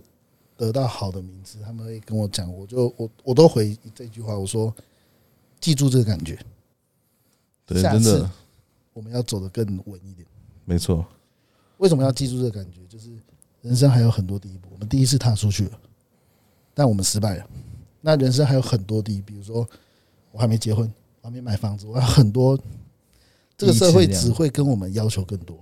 [0.55, 4.73] 得到好的名次，他们会跟我讲，我就我我都回这句话，我说。
[5.59, 6.37] 记住这个感觉，
[7.65, 8.31] 对，真的，
[8.93, 10.27] 我们要走得更稳一点。
[10.65, 11.05] 没错，
[11.77, 12.79] 为什么要记住这个感觉？
[12.87, 13.09] 就是
[13.61, 15.79] 人生还有很多第一步，我们第一次踏出去了，
[16.73, 17.47] 但我们失败了。
[18.01, 19.67] 那人生还有很多第一，比如说
[20.31, 20.91] 我还没结婚，
[21.21, 22.57] 我还没买房子，我有很多。
[23.57, 25.61] 这个社会只会跟我们要求更多，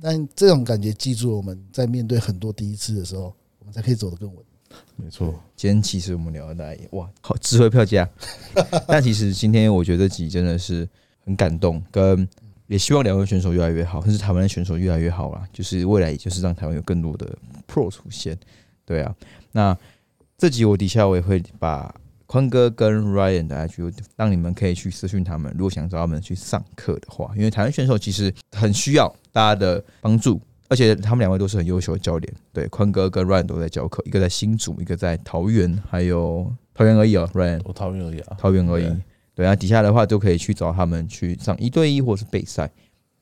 [0.00, 4.42] 但这种感觉记住，我们在面对很多第一次的时候，我们才可以走得更稳。
[5.00, 8.06] 没错，今天其实我们聊的也哇，好智慧票价。
[8.88, 10.86] 但其实今天我觉得集真的是
[11.24, 12.28] 很感动，跟
[12.66, 15.46] 也希望两位选手越来越好，甚至台湾的选手越来越好啦。
[15.52, 17.26] 就是未来，也就是让台湾有更多的
[17.66, 18.36] Pro 出现。
[18.84, 19.14] 对啊，
[19.52, 19.78] 那
[20.36, 21.94] 这集我底下我也会把
[22.26, 30.40] 宽哥跟 Ryan 的 IG，让你们可以去私讯他们，如果想找他们去上课的话，因为台湾选手其实很需要大家的帮助。
[30.68, 38.94] 而且他们两位都是很优秀的教练，对，坤哥跟 Ryan 都在教课，一个在新竹，一个在桃园，还有桃园而已哦，Ryan，我桃园而已啊，桃园而已，
[39.34, 42.70] 对啊，底下的话就可以去找他们去上一对一或者是备赛，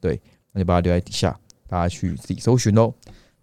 [0.01, 0.21] 对，
[0.53, 2.93] 那就把它留在底下，大家去自己搜寻喽。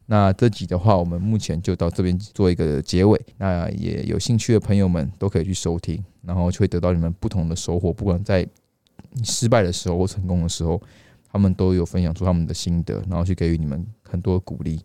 [0.06, 8.46] 那这集的话，我们目前就到这边做一个结尾，那也有兴趣的朋友们都可以去收听，然后就会得到你们不同的收获，不管在
[9.24, 10.82] 失败的时候或成功的时候。
[11.34, 14.80] 他们都有分享出他们的心得，然后去给予你们很多鼓励。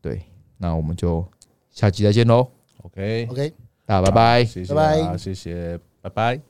[0.00, 0.22] 对，
[0.56, 1.22] 那我们就
[1.70, 2.48] 下期再见喽
[2.82, 3.52] ，OK，OK。
[3.84, 4.44] 大家拜拜。
[4.44, 4.74] 谢谢
[5.18, 6.40] 谢谢，拜拜。